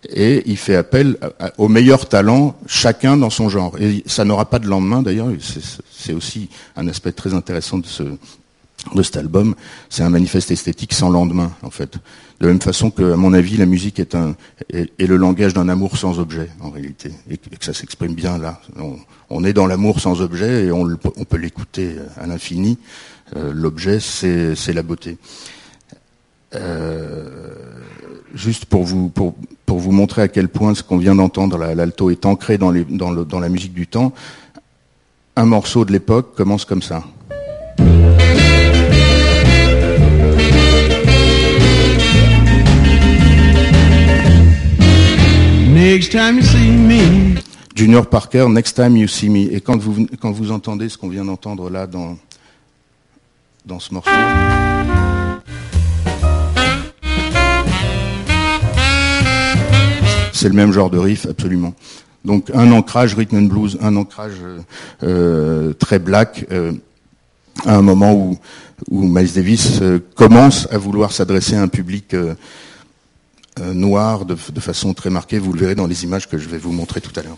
et 0.09 0.43
il 0.47 0.57
fait 0.57 0.77
appel 0.77 1.19
aux 1.59 1.69
meilleurs 1.69 2.09
talents, 2.09 2.57
chacun 2.67 3.17
dans 3.17 3.31
son 3.31 3.49
genre. 3.49 3.79
Et 3.81 4.03
ça 4.07 4.25
n'aura 4.25 4.49
pas 4.49 4.59
de 4.59 4.67
lendemain 4.67 5.03
d'ailleurs, 5.03 5.29
c'est 5.91 6.13
aussi 6.13 6.49
un 6.77 6.89
aspect 6.89 7.13
très 7.13 7.35
intéressant 7.35 7.79
de 7.79 7.87
ce, 7.87 8.05
de 8.95 9.03
cet 9.03 9.17
album, 9.17 9.55
c'est 9.89 10.03
un 10.03 10.11
manifeste 10.11 10.51
esthétique 10.51 10.93
sans 10.93 11.11
lendemain, 11.11 11.53
en 11.63 11.71
fait. 11.71 11.97
De 12.43 12.49
la 12.49 12.55
même 12.55 12.61
façon 12.61 12.91
que, 12.91 13.13
à 13.13 13.17
mon 13.17 13.35
avis, 13.35 13.57
la 13.57 13.67
musique 13.67 14.01
est, 14.01 14.17
le 14.99 15.17
langage 15.17 15.55
d'un 15.55 15.69
amour 15.69 15.97
sans 15.97 16.19
objet, 16.19 16.49
en 16.61 16.71
réalité, 16.71 17.13
et 17.31 17.37
que, 17.37 17.65
ça 17.65 17.73
s'exprime 17.73 18.15
bien 18.15 18.37
là. 18.37 18.61
On, 19.31 19.45
est 19.45 19.53
dans 19.53 19.69
l'amour 19.69 20.01
sans 20.01 20.21
objet 20.21 20.65
et 20.65 20.73
on, 20.73 20.85
peut 20.97 21.37
l'écouter 21.37 21.95
à 22.21 22.27
l'infini. 22.27 22.79
Euh, 23.37 23.53
l'objet, 23.55 24.01
c'est 24.01 24.73
la 24.73 24.83
beauté. 24.83 25.19
Euh, 26.57 27.29
juste 28.35 28.65
pour 28.65 28.83
vous, 28.83 29.13
montrer 29.93 30.23
à 30.23 30.27
quel 30.27 30.49
point 30.49 30.75
ce 30.75 30.83
qu'on 30.83 30.99
vient 30.99 31.15
d'entendre, 31.15 31.59
l'alto, 31.59 32.11
est 32.11 32.27
ancré 32.27 32.59
dans 32.59 32.73
la 32.73 33.49
musique 33.49 33.73
du 33.73 33.87
temps, 33.87 34.13
un 35.37 35.47
morceau 35.47 35.85
de 35.85 35.93
l'époque 35.93 36.35
commence 36.35 36.65
comme 36.65 36.83
ça. 36.83 37.05
Junior 47.75 48.07
Parker, 48.07 48.47
Next 48.51 48.77
Time 48.77 48.95
You 48.95 49.09
See 49.09 49.31
Me. 49.31 49.51
Et 49.55 49.63
quand 49.63 49.79
vous, 49.79 50.07
quand 50.21 50.31
vous 50.31 50.53
entendez 50.53 50.91
ce 50.91 50.99
qu'on 50.99 51.09
vient 51.09 51.25
d'entendre 51.25 51.71
là 51.71 51.87
dans, 51.87 52.19
dans 53.65 53.81
ce 53.81 53.95
morceau. 53.95 54.11
C'est 60.35 60.49
le 60.49 60.55
même 60.55 60.73
genre 60.73 60.91
de 60.91 60.99
riff, 60.99 61.25
absolument. 61.25 61.73
Donc 62.23 62.51
un 62.53 62.71
ancrage 62.73 63.15
rhythm 63.15 63.37
and 63.37 63.43
blues, 63.43 63.79
un 63.81 63.97
ancrage 63.97 64.35
euh, 65.03 65.73
très 65.73 65.99
black, 65.99 66.45
euh, 66.53 66.73
à 67.65 67.77
un 67.77 67.83
moment 67.83 68.13
où, 68.13 68.39
où 68.91 69.05
Miles 69.05 69.33
Davis 69.33 69.79
euh, 69.81 70.01
commence 70.17 70.69
à 70.71 70.77
vouloir 70.77 71.13
s'adresser 71.13 71.57
à 71.57 71.63
un 71.63 71.69
public 71.69 72.13
euh, 72.13 72.35
noir 73.61 74.25
de, 74.25 74.35
de 74.35 74.61
façon 74.61 74.95
très 74.95 75.11
marquée. 75.11 75.39
Vous 75.39 75.53
le 75.53 75.61
verrez 75.61 75.75
dans 75.75 75.87
les 75.87 76.05
images 76.05 76.29
que 76.29 76.39
je 76.39 76.49
vais 76.49 76.59
vous 76.59 76.73
montrer 76.73 77.01
tout 77.01 77.13
à 77.19 77.23
l'heure. 77.23 77.37